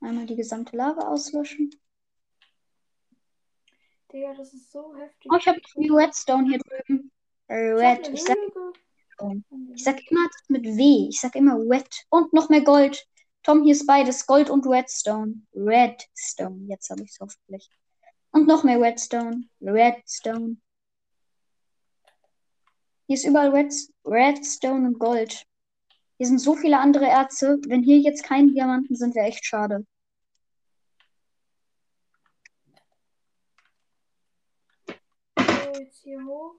Einmal 0.00 0.26
die 0.26 0.36
gesamte 0.36 0.76
Lava 0.76 1.08
auslöschen. 1.08 1.70
Digga, 4.12 4.34
das 4.34 4.52
ist 4.54 4.72
so 4.72 4.94
heftig. 4.96 5.30
Oh, 5.30 5.36
ich 5.36 5.46
habe 5.46 5.60
die 5.76 5.88
Redstone 5.90 6.48
hier 6.48 6.58
drüben. 6.58 7.12
Red. 7.48 8.08
Ich 8.08 8.24
sag, 8.24 8.36
ich 9.74 9.84
sag 9.84 10.10
immer 10.10 10.26
das 10.26 10.48
mit 10.48 10.64
W. 10.64 11.08
Ich 11.08 11.20
sag 11.20 11.34
immer 11.36 11.56
Red. 11.56 11.88
Und 12.08 12.32
noch 12.32 12.48
mehr 12.48 12.62
Gold. 12.62 13.06
Tom, 13.42 13.62
hier 13.62 13.72
ist 13.72 13.86
beides. 13.86 14.26
Gold 14.26 14.50
und 14.50 14.66
Redstone. 14.66 15.42
Redstone. 15.54 16.66
Jetzt 16.68 16.90
habe 16.90 17.02
ich 17.02 17.10
es 17.10 17.20
hoffentlich. 17.20 17.70
Und 18.32 18.46
noch 18.46 18.64
mehr 18.64 18.80
Redstone. 18.80 19.48
Redstone. 19.60 20.56
Hier 23.06 23.16
ist 23.16 23.24
überall 23.24 23.50
Red, 23.50 23.74
Redstone 24.04 24.86
und 24.86 24.98
Gold. 25.00 25.44
Hier 26.18 26.26
sind 26.26 26.38
so 26.38 26.54
viele 26.54 26.78
andere 26.78 27.06
Erze. 27.06 27.58
Wenn 27.66 27.82
hier 27.82 27.98
jetzt 27.98 28.22
keine 28.22 28.52
Diamanten 28.52 28.94
sind, 28.94 29.16
wäre 29.16 29.26
echt 29.26 29.44
schade. 29.44 29.84
Jetzt 35.36 36.02
hier 36.04 36.24
hoch. 36.24 36.54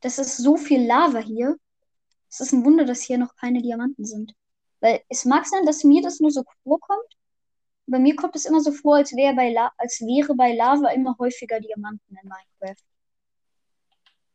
Das 0.00 0.18
ist 0.18 0.38
so 0.38 0.56
viel 0.56 0.84
Lava 0.84 1.20
hier. 1.20 1.56
Es 2.34 2.40
ist 2.40 2.52
ein 2.52 2.64
Wunder, 2.64 2.84
dass 2.84 3.02
hier 3.02 3.16
noch 3.16 3.36
keine 3.36 3.62
Diamanten 3.62 4.04
sind. 4.04 4.34
Weil 4.80 5.04
es 5.08 5.24
mag 5.24 5.46
sein, 5.46 5.64
dass 5.66 5.84
mir 5.84 6.02
das 6.02 6.18
nur 6.18 6.32
so 6.32 6.42
vorkommt. 6.64 7.16
Bei 7.86 8.00
mir 8.00 8.16
kommt 8.16 8.34
es 8.34 8.44
immer 8.44 8.60
so 8.60 8.72
vor, 8.72 8.96
als 8.96 9.12
wäre 9.14 9.34
bei, 9.36 9.56
als 9.78 10.00
wäre 10.00 10.34
bei 10.34 10.52
Lava 10.52 10.88
immer 10.88 11.16
häufiger 11.20 11.60
Diamanten 11.60 12.16
in 12.20 12.28
Minecraft. 12.28 12.82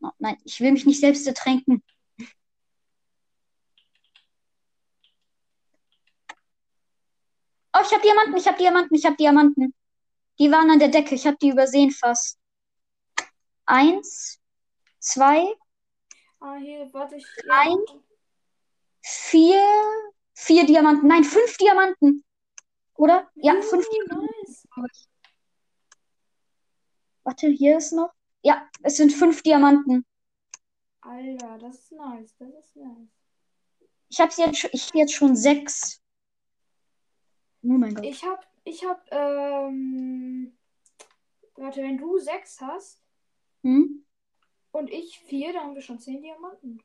Oh, 0.02 0.12
nein, 0.18 0.38
ich 0.46 0.62
will 0.62 0.72
mich 0.72 0.86
nicht 0.86 1.02
selbst 1.02 1.28
ertränken. 1.28 1.84
Oh, 7.74 7.82
ich 7.84 7.92
habe 7.92 8.02
Diamanten, 8.02 8.38
ich 8.38 8.48
habe 8.48 8.58
Diamanten, 8.58 8.96
ich 8.96 9.06
habe 9.06 9.18
Diamanten. 9.18 9.74
Die 10.40 10.50
waren 10.50 10.72
an 10.72 10.80
der 10.80 10.88
Decke, 10.88 11.16
ich 11.16 11.28
habe 11.28 11.38
die 11.42 11.50
übersehen 11.50 11.92
fast. 11.92 12.40
Eins, 13.66 14.40
zwei, 15.00 15.54
Ah, 16.40 16.56
hier, 16.56 16.92
warte, 16.94 17.18
ich. 17.18 17.26
Nein. 17.46 17.78
vier, 19.02 19.64
vier 20.34 20.66
Diamanten. 20.66 21.08
Nein, 21.08 21.24
fünf 21.24 21.58
Diamanten. 21.58 22.24
Oder? 22.96 23.30
Ja, 23.36 23.54
Juhu, 23.54 23.64
fünf 23.64 23.88
Diamanten. 23.90 24.30
nice. 24.78 25.10
Warte, 27.24 27.48
hier 27.48 27.78
ist 27.78 27.92
noch. 27.92 28.12
Ja, 28.42 28.70
es 28.84 28.98
sind 28.98 29.12
fünf 29.12 29.42
Diamanten. 29.44 30.06
Alter, 31.02 31.58
das 31.58 31.80
ist 31.80 31.92
nice. 31.92 32.36
Das 32.38 32.50
ist 32.50 32.76
nice. 32.76 33.10
Ich 34.10 34.20
habe 34.20 34.34
jetzt, 34.38 34.64
ich 34.72 34.88
hab 34.88 34.96
jetzt 34.96 35.14
schon 35.14 35.36
sechs. 35.36 36.02
Oh 37.62 37.68
mein 37.68 37.94
Gott. 37.94 38.06
Ich 38.06 38.24
hab, 38.24 38.48
ich 38.64 38.86
hab, 38.86 39.06
ähm. 39.12 40.58
Warte, 41.56 41.82
wenn 41.84 41.98
du 41.98 42.18
sechs 42.18 42.62
hast 42.62 43.02
Hm? 43.64 44.06
Und 44.72 44.90
ich 44.90 45.20
vier, 45.20 45.54
dann 45.54 45.64
haben 45.64 45.76
wir 45.76 45.82
schon 45.82 46.00
zehn 46.00 46.22
Diamanten. 46.22 46.82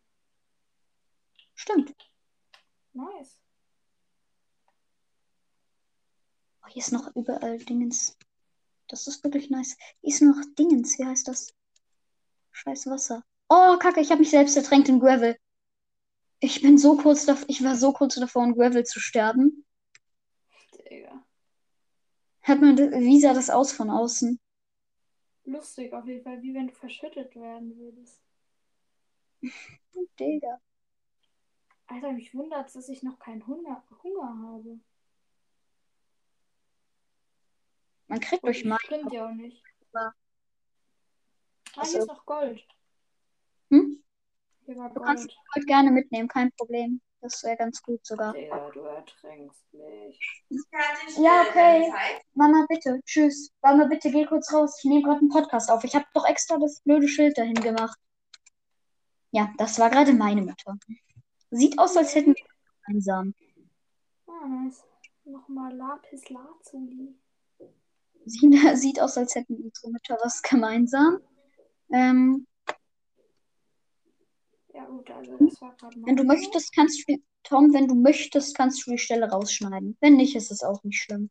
Stimmt. 1.54 1.94
Nice. 2.92 3.40
Oh, 6.62 6.68
hier 6.68 6.82
ist 6.82 6.92
noch 6.92 7.14
überall 7.14 7.58
Dingens. 7.58 8.16
Das 8.88 9.06
ist 9.06 9.22
wirklich 9.24 9.50
nice. 9.50 9.76
Hier 10.00 10.14
ist 10.14 10.22
noch 10.22 10.40
Dingens. 10.58 10.98
Wie 10.98 11.04
heißt 11.04 11.28
das? 11.28 11.54
Scheiß 12.52 12.86
Wasser. 12.86 13.24
Oh, 13.48 13.76
Kacke, 13.78 14.00
ich 14.00 14.10
habe 14.10 14.20
mich 14.20 14.30
selbst 14.30 14.56
ertränkt 14.56 14.88
in 14.88 15.00
Gravel. 15.00 15.36
Ich 16.40 16.62
bin 16.62 16.78
so 16.78 16.96
kurz 16.96 17.26
davor, 17.26 17.48
ich 17.48 17.62
war 17.64 17.76
so 17.76 17.92
kurz 17.92 18.16
davor, 18.16 18.44
in 18.44 18.54
Gravel 18.54 18.84
zu 18.84 19.00
sterben. 19.00 19.64
Digga. 20.90 21.24
Hat 22.42 22.60
man, 22.60 22.76
wie 22.76 23.20
sah 23.20 23.34
das 23.34 23.50
aus 23.50 23.72
von 23.72 23.90
außen? 23.90 24.38
Lustig 25.44 25.92
auf 25.92 26.06
jeden 26.06 26.22
Fall, 26.22 26.42
wie 26.42 26.54
wenn 26.54 26.68
du 26.68 26.74
verschüttet 26.74 27.34
werden 27.36 27.76
würdest. 27.76 28.22
Digga. 30.18 30.60
Alter, 31.86 32.12
mich 32.12 32.34
wundert 32.34 32.74
dass 32.74 32.88
ich 32.88 33.02
noch 33.02 33.18
keinen 33.18 33.46
Hunger, 33.46 33.84
Hunger 34.02 34.38
habe. 34.48 34.80
Man 38.08 38.20
kriegt 38.20 38.42
Und 38.42 38.48
durch 38.48 38.64
Minecraft. 38.64 38.78
sprint 38.84 39.12
ja 39.12 39.28
auch 39.28 39.34
nicht. 39.34 39.62
Aber- 39.92 40.14
Ah, 41.76 41.84
hier 41.86 42.00
ist 42.00 42.06
noch 42.06 42.24
Gold. 42.24 42.64
Hm? 43.70 44.02
Hier 44.64 44.76
war 44.76 44.90
Du 44.94 45.00
kannst 45.00 45.26
Gold. 45.26 45.38
Gold 45.54 45.66
gerne 45.66 45.90
mitnehmen, 45.90 46.28
kein 46.28 46.52
Problem. 46.52 47.00
Das 47.24 47.42
wäre 47.42 47.56
ganz 47.56 47.82
gut 47.82 48.04
sogar. 48.04 48.34
Digga, 48.34 48.70
du 48.70 48.80
ertränkst 48.80 49.72
mich. 49.72 50.44
Ja, 51.16 51.46
okay. 51.48 51.90
Mama, 52.34 52.66
bitte. 52.68 53.00
Tschüss. 53.06 53.50
Mama, 53.62 53.86
bitte 53.86 54.10
geh 54.10 54.26
kurz 54.26 54.52
raus. 54.52 54.78
Ich 54.78 54.84
nehme 54.84 55.00
gerade 55.00 55.20
einen 55.20 55.30
Podcast 55.30 55.70
auf. 55.70 55.82
Ich 55.84 55.94
habe 55.94 56.04
doch 56.12 56.26
extra 56.26 56.58
das 56.58 56.82
blöde 56.82 57.08
Schild 57.08 57.38
dahin 57.38 57.54
gemacht. 57.54 57.98
Ja, 59.30 59.50
das 59.56 59.78
war 59.78 59.88
gerade 59.88 60.12
meine 60.12 60.42
Mutter. 60.42 60.76
Sieht 61.50 61.78
aus, 61.78 61.96
als 61.96 62.14
hätten 62.14 62.34
wir 62.34 62.44
gemeinsam. 62.84 63.34
Ah, 64.26 64.46
nice. 64.46 64.84
Nochmal 65.24 65.74
Lapis 65.74 66.28
Lazuli. 66.28 67.18
Sieht, 68.26 68.52
sieht 68.76 69.00
aus, 69.00 69.16
als 69.16 69.34
hätten 69.34 69.54
unsere 69.64 69.92
Mütter 69.92 70.18
was 70.22 70.42
gemeinsam. 70.42 71.20
Ähm, 71.90 72.46
Ja 74.74 74.84
gut, 74.86 75.08
also 75.10 75.36
das 75.38 75.60
war 75.60 75.74
gerade 75.76 75.96
wenn 76.04 76.16
du 76.16 76.24
möchtest, 76.24 76.74
kannst 76.74 77.08
du, 77.08 77.16
Tom, 77.44 77.72
wenn 77.72 77.86
du 77.86 77.94
möchtest, 77.94 78.56
kannst 78.56 78.84
du 78.86 78.90
die 78.90 78.98
Stelle 78.98 79.30
rausschneiden. 79.30 79.96
Wenn 80.00 80.16
nicht, 80.16 80.34
ist 80.34 80.50
es 80.50 80.62
auch 80.64 80.82
nicht 80.82 81.00
schlimm. 81.00 81.30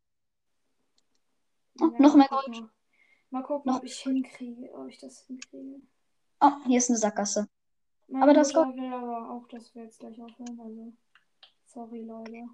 Oh, 1.81 1.87
Ja, 1.91 1.99
noch 1.99 2.15
mehr 2.15 2.27
mal 2.31 2.41
Gold. 2.43 2.63
Mal 3.31 3.43
gucken, 3.43 3.69
Noch- 3.71 3.79
ob 3.79 3.83
ich 3.83 3.99
hinkriege, 3.99 4.71
ob 4.73 4.87
ich 4.87 4.97
das 4.99 5.25
hinkriege. 5.27 5.81
Oh, 6.39 6.51
hier 6.67 6.77
ist 6.77 6.89
eine 6.89 6.97
Sackgasse. 6.97 7.47
Meine 8.07 8.23
Aber 8.23 8.33
das 8.33 8.53
Mutter 8.53 8.75
will 8.75 8.93
aber 8.93 9.31
auch, 9.31 9.47
dass 9.49 9.73
wir 9.75 9.83
jetzt 9.83 9.99
gleich 9.99 10.21
aufhören. 10.21 10.59
Also, 10.59 10.93
sorry, 11.65 12.01
Leute. 12.03 12.45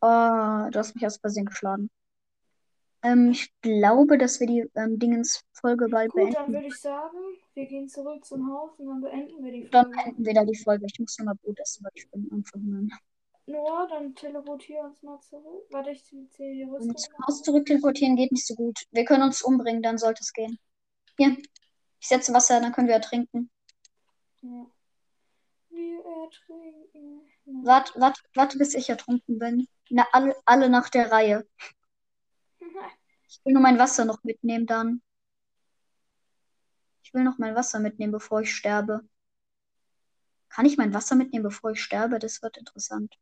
Oh, 0.00 0.70
du 0.70 0.78
hast 0.78 0.94
mich 0.94 1.04
aus 1.06 1.16
Versehen 1.18 1.46
geschlagen. 1.46 1.90
Ähm, 3.02 3.30
ich 3.30 3.52
glaube, 3.62 4.18
dass 4.18 4.38
wir 4.40 4.46
die 4.46 4.70
ähm, 4.74 4.98
Dingens-Folge 4.98 5.88
bald 5.88 6.12
Gut, 6.12 6.22
dann 6.34 6.46
beenden. 6.46 6.52
würde 6.54 6.66
ich 6.68 6.80
sagen, 6.80 7.16
wir 7.58 7.66
gehen 7.66 7.88
zurück 7.88 8.24
zum 8.24 8.48
Haus 8.52 8.78
und 8.78 8.86
dann 8.86 9.00
beenden 9.00 9.44
wir 9.44 9.50
die 9.50 9.68
Dann 9.68 9.86
Folge. 9.86 9.96
beenden 9.96 10.24
wir 10.24 10.34
da 10.34 10.44
die 10.44 10.56
Folge. 10.56 10.86
Ich 10.86 10.98
muss 11.00 11.18
nochmal 11.18 11.34
Brot 11.42 11.58
essen, 11.58 11.84
weil 11.84 11.90
ich 11.94 12.08
bin 12.10 12.28
am 12.30 12.44
Verhungern. 12.44 12.90
Noah, 13.46 13.88
dann 13.88 14.14
teleportier 14.14 14.80
uns 14.82 15.02
mal 15.02 15.18
zurück. 15.20 15.66
Warte, 15.70 15.90
ich 15.90 16.04
ziehe 16.04 16.28
die 16.38 16.62
Rüstung. 16.62 16.90
Und 16.90 17.00
zum 17.00 17.14
Haus 17.26 17.38
aus. 17.38 17.42
zurück 17.42 17.66
teleportieren 17.66 18.14
geht 18.14 18.30
nicht 18.30 18.46
so 18.46 18.54
gut. 18.54 18.78
Wir 18.92 19.04
können 19.04 19.24
uns 19.24 19.42
umbringen, 19.42 19.82
dann 19.82 19.98
sollte 19.98 20.22
es 20.22 20.32
gehen. 20.32 20.58
Hier, 21.16 21.36
ich 22.00 22.06
setze 22.06 22.32
Wasser, 22.32 22.60
dann 22.60 22.72
können 22.72 22.86
wir 22.86 22.94
ertrinken. 22.94 23.50
Ja. 24.42 24.66
Wir 25.70 25.98
ertrinken. 26.04 27.22
Warte, 27.64 27.98
warte, 27.98 28.20
warte, 28.34 28.58
bis 28.58 28.74
ich 28.74 28.88
ertrunken 28.88 29.38
bin. 29.38 29.66
Na, 29.90 30.06
alle, 30.12 30.36
alle 30.44 30.68
nach 30.68 30.88
der 30.90 31.10
Reihe. 31.10 31.46
Ich 33.30 33.44
will 33.44 33.52
nur 33.52 33.62
mein 33.62 33.78
Wasser 33.78 34.06
noch 34.06 34.24
mitnehmen 34.24 34.64
dann. 34.64 35.02
Ich 37.08 37.14
will 37.14 37.24
noch 37.24 37.38
mein 37.38 37.54
Wasser 37.54 37.78
mitnehmen, 37.78 38.12
bevor 38.12 38.42
ich 38.42 38.54
sterbe. 38.54 39.00
Kann 40.50 40.66
ich 40.66 40.76
mein 40.76 40.92
Wasser 40.92 41.14
mitnehmen, 41.14 41.42
bevor 41.42 41.70
ich 41.70 41.82
sterbe? 41.82 42.18
Das 42.18 42.42
wird 42.42 42.58
interessant. 42.58 43.18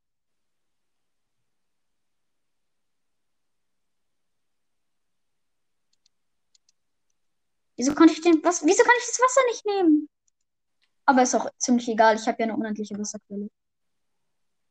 Wieso 7.76 7.95
konnte 7.95 8.12
ich 8.12 8.22
den 8.22 8.43
was? 8.43 8.66
Wieso 8.66 8.82
kann 8.82 8.93
ich 8.99 9.07
das 9.07 9.20
Wasser 9.20 9.41
nicht 9.51 9.66
nehmen? 9.66 10.09
Aber 11.05 11.22
ist 11.22 11.37
auch 11.37 11.49
ziemlich 11.57 11.87
egal. 11.87 12.16
Ich 12.16 12.26
habe 12.26 12.39
ja 12.41 12.47
eine 12.47 12.57
unendliche 12.57 12.99
Wasserquelle. 12.99 13.49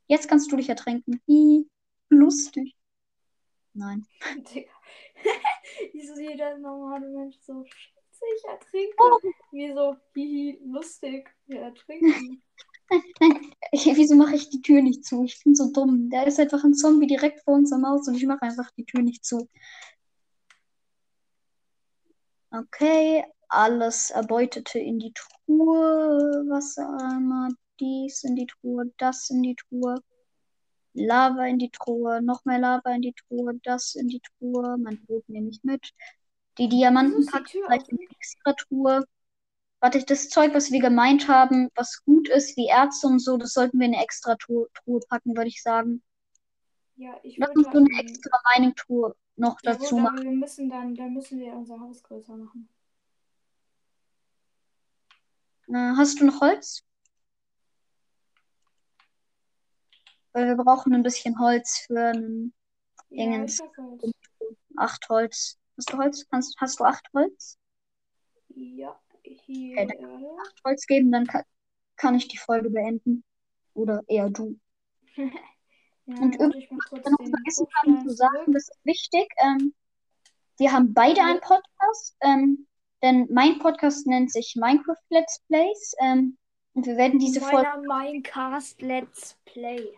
Jetzt 0.08 0.28
kannst 0.28 0.52
du 0.52 0.58
dich 0.58 0.68
ertränken. 0.68 1.22
Hi, 1.30 1.66
lustig. 2.10 2.76
Nein. 3.72 4.06
Wieso 5.94 6.20
jeder 6.20 6.58
normale 6.58 7.08
Mensch 7.08 7.38
so 7.40 7.64
ich 8.36 8.46
ertrinke. 8.46 8.96
Oh. 8.98 9.20
Wie 9.52 9.74
so, 9.74 9.96
hihi, 10.14 10.60
lustig, 10.66 11.30
wir 11.48 11.62
ertrinken. 11.62 12.42
Nein, 12.90 13.04
nein. 13.20 13.52
Ich, 13.72 13.86
wieso 13.86 14.16
mache 14.16 14.36
ich 14.36 14.50
die 14.50 14.62
Tür 14.62 14.82
nicht 14.82 15.06
zu? 15.06 15.24
Ich 15.24 15.44
bin 15.44 15.56
so 15.56 15.72
dumm. 15.72 16.10
Da 16.10 16.24
ist 16.24 16.40
einfach 16.40 16.64
ein 16.64 16.74
Zombie 16.74 17.08
direkt 17.08 17.42
vor 17.42 17.56
unserem 17.56 17.86
Haus 17.88 18.08
und 18.08 18.16
ich 18.16 18.26
mache 18.26 18.44
einfach 18.44 18.72
die 18.72 18.86
Tür 18.86 19.02
nicht 19.02 19.26
zu. 19.26 19.50
Okay, 22.52 23.26
alles 23.50 24.12
Erbeutete 24.12 24.80
in 24.80 25.00
die 25.00 25.14
Truhe. 25.14 26.46
Wassereimer, 26.48 27.50
dies 27.80 28.24
in 28.24 28.36
die 28.36 28.48
Truhe, 28.48 28.92
das 28.98 29.30
in 29.30 29.44
die 29.44 29.56
Truhe. 29.56 29.96
Lava 30.94 31.46
in 31.46 31.60
die 31.60 31.72
Truhe, 31.72 32.22
noch 32.22 32.46
mehr 32.46 32.60
Lava 32.60 32.96
in 32.96 33.02
die 33.02 33.14
Truhe, 33.14 33.60
das 33.64 33.96
in 33.96 34.08
die 34.08 34.22
Truhe. 34.22 34.78
Mein 34.78 35.04
Brot 35.06 35.28
nehme 35.28 35.50
ich 35.50 35.62
mit. 35.64 35.92
Die 36.58 36.70
Diamanten 36.70 37.22
ich 37.22 37.52
Tür 37.52 37.68
gleich 37.68 37.88
in 37.90 37.98
die 37.98 38.08
Extra-Truhe. 38.16 39.06
Warte, 39.82 40.04
das 40.04 40.30
Zeug, 40.30 40.54
was 40.54 40.72
wir 40.72 40.80
gemeint 40.80 41.28
haben, 41.28 41.70
was 41.76 42.04
gut 42.06 42.30
ist, 42.30 42.56
wie 42.58 42.68
Ärzte 42.68 43.08
und 43.08 43.20
so, 43.20 43.38
das 43.38 43.54
sollten 43.54 43.80
wir 43.80 43.88
in 43.88 43.94
eine 43.94 44.04
Extra-Truhe 44.04 44.68
Truhe 44.74 45.00
packen, 45.10 45.36
würde 45.36 45.50
ich 45.50 45.62
sagen. 45.62 46.02
Ja, 46.96 47.20
ich 47.24 47.38
Lass 47.38 47.50
würde 47.50 47.60
uns 47.60 47.72
so 47.72 47.78
eine 47.78 48.00
extra 48.00 48.40
Mining-Truhe 48.56 49.16
noch 49.36 49.58
ja, 49.62 49.74
dazu 49.74 49.96
gut, 49.96 50.04
machen. 50.04 50.24
wir 50.24 50.32
müssen 50.32 50.70
dann, 50.70 50.96
dann 50.96 51.14
müssen 51.14 51.40
wir 51.40 51.54
unser 51.54 51.80
Haus 51.80 52.02
größer 52.02 52.38
machen. 52.38 52.70
Äh, 55.68 55.96
hast 55.98 56.20
du 56.20 56.26
noch 56.26 56.40
Holz? 56.40 56.84
Weil 60.32 60.48
wir 60.48 60.56
brauchen 60.56 60.94
ein 60.94 61.04
bisschen 61.04 61.38
Holz 61.40 61.86
für 61.86 62.00
einen 62.00 62.54
Ja, 63.10 63.26
Dingens. 63.26 63.60
ich 64.02 64.14
acht 64.78 65.08
Holz. 65.10 65.58
Hast 65.78 65.92
du 65.92 65.98
Holz? 65.98 66.26
Kannst, 66.30 66.56
hast 66.60 66.80
du 66.80 66.84
acht 66.86 67.06
Holz? 67.14 67.58
Ja, 68.50 69.00
hier, 69.24 69.78
Okay. 69.82 70.06
Acht 70.42 70.62
Holz 70.66 70.86
geben, 70.88 71.12
dann 71.12 71.28
kann, 71.28 71.44
kann 71.98 72.16
ich 72.16 72.28
die 72.28 72.38
Folge 72.38 72.70
beenden. 72.70 73.24
Oder 73.74 74.02
eher 74.08 74.30
du. 74.30 74.58
Ja, 76.08 76.18
Und 76.22 76.38
kurz 76.38 77.10
noch 77.10 77.18
vergessen 77.18 77.66
haben 77.78 78.08
zu 78.08 78.14
sagen, 78.16 78.54
das 78.54 78.70
ist 78.70 78.80
wichtig. 78.86 79.28
Ähm, 79.40 79.74
wir 80.60 80.72
haben 80.72 80.94
beide 80.94 81.18
Ja. 81.18 81.26
einen 81.26 81.40
Podcast, 81.42 82.16
ähm, 82.22 82.68
denn 83.02 83.28
mein 83.32 83.58
Podcast 83.58 84.06
nennt 84.06 84.32
sich 84.32 84.54
Minecraft 84.56 85.02
Let's 85.10 85.40
Plays. 85.48 85.96
Ähm, 86.00 86.38
und 86.74 86.86
wir 86.86 86.96
werden 86.98 87.18
diese 87.18 87.42
Folge, 87.42 87.68
Minecast 87.88 88.84
Let's 88.84 89.36
Play. 89.46 89.98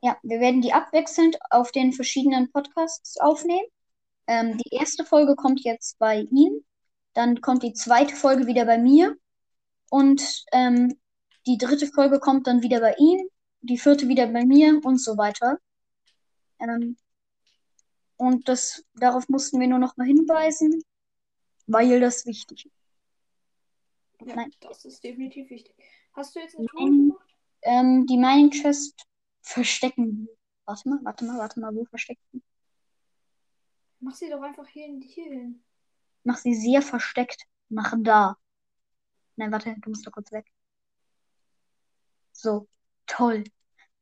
ja, 0.00 0.16
wir 0.22 0.38
werden 0.38 0.60
die 0.60 0.72
abwechselnd 0.72 1.36
auf 1.50 1.72
den 1.72 1.92
verschiedenen 1.92 2.48
Podcasts 2.52 3.18
aufnehmen. 3.18 3.66
Ähm, 4.30 4.58
die 4.58 4.76
erste 4.76 5.04
Folge 5.04 5.34
kommt 5.34 5.64
jetzt 5.64 5.98
bei 5.98 6.20
ihm, 6.20 6.64
dann 7.14 7.40
kommt 7.40 7.64
die 7.64 7.72
zweite 7.72 8.14
Folge 8.14 8.46
wieder 8.46 8.64
bei 8.64 8.78
mir 8.78 9.16
und 9.90 10.44
ähm, 10.52 11.00
die 11.48 11.58
dritte 11.58 11.88
Folge 11.88 12.20
kommt 12.20 12.46
dann 12.46 12.62
wieder 12.62 12.78
bei 12.78 12.94
ihm, 12.96 13.28
die 13.62 13.76
vierte 13.76 14.06
wieder 14.06 14.28
bei 14.28 14.44
mir 14.44 14.80
und 14.84 14.98
so 14.98 15.18
weiter. 15.18 15.58
Ähm, 16.60 16.96
und 18.18 18.48
das, 18.48 18.84
darauf 18.94 19.28
mussten 19.28 19.58
wir 19.58 19.66
nur 19.66 19.80
noch 19.80 19.96
mal 19.96 20.06
hinweisen, 20.06 20.80
weil 21.66 21.98
das 21.98 22.24
wichtig 22.24 22.66
ist. 22.66 24.28
Ja, 24.28 24.36
Nein. 24.36 24.52
das 24.60 24.84
ist 24.84 25.02
definitiv 25.02 25.50
wichtig. 25.50 25.74
Hast 26.12 26.36
du 26.36 26.38
jetzt 26.38 26.56
eine 26.56 26.66
Truhe 26.66 26.84
Nein. 26.84 27.08
gemacht? 27.08 27.34
Ähm, 27.62 28.06
die 28.06 28.16
Mining 28.16 28.50
Chest 28.50 29.02
verstecken. 29.40 30.28
Warte 30.66 30.88
mal, 30.88 31.00
warte 31.02 31.24
mal, 31.24 31.38
warte 31.38 31.58
mal, 31.58 31.74
wo 31.74 31.84
versteckt 31.86 32.22
die? 32.32 32.40
Mach 34.00 34.14
sie 34.14 34.30
doch 34.30 34.42
einfach 34.42 34.66
hier, 34.66 34.86
in- 34.86 35.00
hier 35.02 35.24
hin. 35.30 35.62
Mach 36.24 36.36
sie 36.36 36.54
sehr 36.54 36.82
versteckt. 36.82 37.42
Mach 37.68 37.94
da. 37.98 38.36
Nein, 39.36 39.52
warte, 39.52 39.74
du 39.80 39.90
musst 39.90 40.06
da 40.06 40.10
kurz 40.10 40.32
weg. 40.32 40.46
So, 42.32 42.68
toll. 43.06 43.44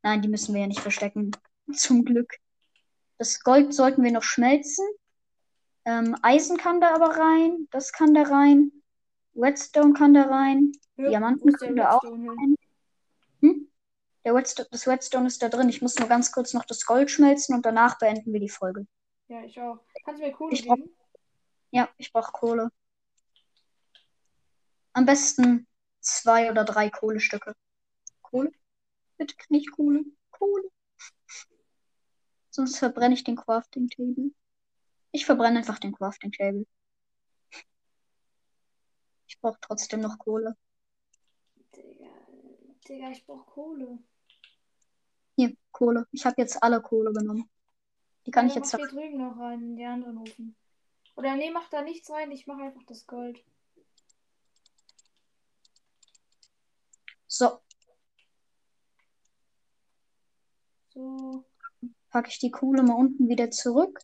Nein, 0.02 0.22
die 0.22 0.28
müssen 0.28 0.54
wir 0.54 0.60
ja 0.62 0.66
nicht 0.66 0.80
verstecken. 0.80 1.32
Zum 1.72 2.04
Glück. 2.04 2.34
Das 3.18 3.40
Gold 3.42 3.74
sollten 3.74 4.02
wir 4.04 4.12
noch 4.12 4.22
schmelzen. 4.22 4.86
Ähm, 5.84 6.16
Eisen 6.22 6.56
kann 6.56 6.80
da 6.80 6.94
aber 6.94 7.16
rein. 7.16 7.66
Das 7.70 7.92
kann 7.92 8.14
da 8.14 8.22
rein. 8.22 8.70
Redstone 9.34 9.92
kann 9.94 10.14
da 10.14 10.22
rein. 10.22 10.72
Ja, 10.96 11.08
Diamanten 11.10 11.52
können 11.52 11.76
da 11.76 11.92
auch 11.96 12.02
rein. 12.04 12.56
Hm? 13.40 13.68
Der 14.24 14.34
Redstone, 14.34 14.68
das 14.70 14.86
Redstone 14.86 15.26
ist 15.26 15.42
da 15.42 15.48
drin. 15.48 15.68
Ich 15.68 15.82
muss 15.82 15.96
nur 15.98 16.08
ganz 16.08 16.32
kurz 16.32 16.52
noch 16.54 16.64
das 16.64 16.84
Gold 16.86 17.10
schmelzen 17.10 17.54
und 17.54 17.64
danach 17.64 17.98
beenden 17.98 18.32
wir 18.32 18.40
die 18.40 18.48
Folge. 18.48 18.86
Ja, 19.28 19.42
ich 19.44 19.60
auch. 19.60 19.78
Kannst 20.04 20.20
du 20.22 20.26
mir 20.26 20.32
Kohle 20.32 20.54
Ich 20.54 20.66
brauch- 20.66 20.76
geben? 20.76 20.94
Ja, 21.70 21.88
ich 21.98 22.12
brauche 22.12 22.32
Kohle. 22.32 22.70
Am 24.94 25.04
besten 25.04 25.66
zwei 26.00 26.50
oder 26.50 26.64
drei 26.64 26.88
Kohlestücke. 26.90 27.54
Kohle? 28.22 28.52
Bitte 29.18 29.34
nicht 29.50 29.70
Kohle. 29.72 30.04
Kohle. 30.30 30.70
Sonst 32.50 32.78
verbrenne 32.78 33.14
ich 33.14 33.24
den 33.24 33.36
Crafting 33.36 33.88
Table. 33.88 34.32
Ich 35.12 35.26
verbrenne 35.26 35.58
einfach 35.58 35.78
den 35.78 35.92
Crafting 35.92 36.32
Table. 36.32 36.66
Ich 39.26 39.38
brauche 39.40 39.58
trotzdem 39.60 40.00
noch 40.00 40.18
Kohle. 40.18 40.56
Digga, 41.76 42.06
Digga, 42.88 43.10
ich 43.10 43.24
brauch 43.26 43.46
Kohle. 43.46 43.98
Hier, 45.36 45.54
Kohle. 45.70 46.06
Ich 46.12 46.24
habe 46.24 46.36
jetzt 46.38 46.60
alle 46.62 46.80
Kohle 46.80 47.12
genommen. 47.12 47.48
Die 48.28 48.30
kann 48.30 48.44
Ja, 48.46 48.50
ich 48.50 48.56
jetzt. 48.56 48.72
mach 48.74 48.80
hier 48.80 48.88
drüben 48.88 49.16
noch 49.16 49.38
rein, 49.38 49.62
in 49.62 49.76
die 49.76 49.86
anderen 49.86 50.18
Ofen. 50.18 50.54
Oder 51.16 51.34
nee, 51.36 51.50
mach 51.50 51.70
da 51.70 51.80
nichts 51.80 52.10
rein, 52.10 52.30
ich 52.30 52.46
mach 52.46 52.58
einfach 52.58 52.82
das 52.82 53.06
Gold. 53.06 53.42
So, 57.26 57.62
So. 60.92 61.42
packe 62.10 62.28
ich 62.28 62.38
die 62.38 62.50
Kohle 62.50 62.82
mal 62.82 62.96
unten 62.96 63.30
wieder 63.30 63.50
zurück. 63.50 63.98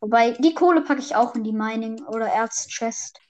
Wobei, 0.00 0.30
die 0.32 0.54
Kohle 0.54 0.80
packe 0.80 1.02
ich 1.02 1.14
auch 1.14 1.34
in 1.34 1.44
die 1.44 1.52
Mining- 1.52 2.02
oder 2.06 2.28
Erzchest. 2.28 3.20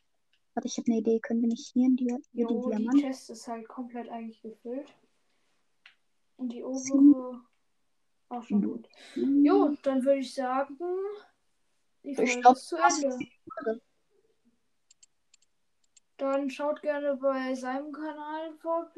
Warte, 0.54 0.68
ich 0.68 0.78
habe 0.78 0.92
eine 0.92 1.00
Idee. 1.00 1.18
Können 1.18 1.40
wir 1.40 1.48
nicht 1.48 1.72
hier, 1.72 1.86
in 1.86 1.96
die, 1.96 2.04
hier 2.30 2.46
die 2.46 2.54
Jo, 2.54 2.70
die? 2.70 3.00
Chest 3.00 3.30
ist 3.30 3.48
halt 3.48 3.66
komplett 3.66 4.08
eigentlich 4.10 4.40
gefüllt. 4.42 4.94
Und 6.36 6.52
die 6.52 6.62
obere 6.62 7.40
auch 8.30 8.42
schon 8.44 8.62
gut. 8.62 8.88
Jo, 9.14 9.76
dann 9.82 10.04
würde 10.04 10.20
ich 10.20 10.34
sagen, 10.34 10.78
die 12.04 12.14
Folge 12.14 12.40
glaub, 12.40 12.56
ist 12.56 12.68
zu 12.68 12.76
Ende. 12.76 13.18
Dann 16.16 16.50
schaut 16.50 16.82
gerne 16.82 17.16
bei 17.16 17.54
seinem 17.54 17.92
Kanal 17.92 18.52
vor, 18.58 18.90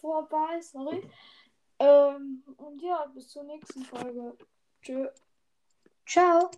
vorbei, 0.00 0.60
sorry. 0.60 1.02
Ähm, 1.78 2.44
und 2.56 2.82
ja, 2.82 3.06
bis 3.06 3.28
zur 3.28 3.44
nächsten 3.44 3.82
Folge. 3.84 4.36
Tschö. 4.82 5.08
Ciao. 6.06 6.50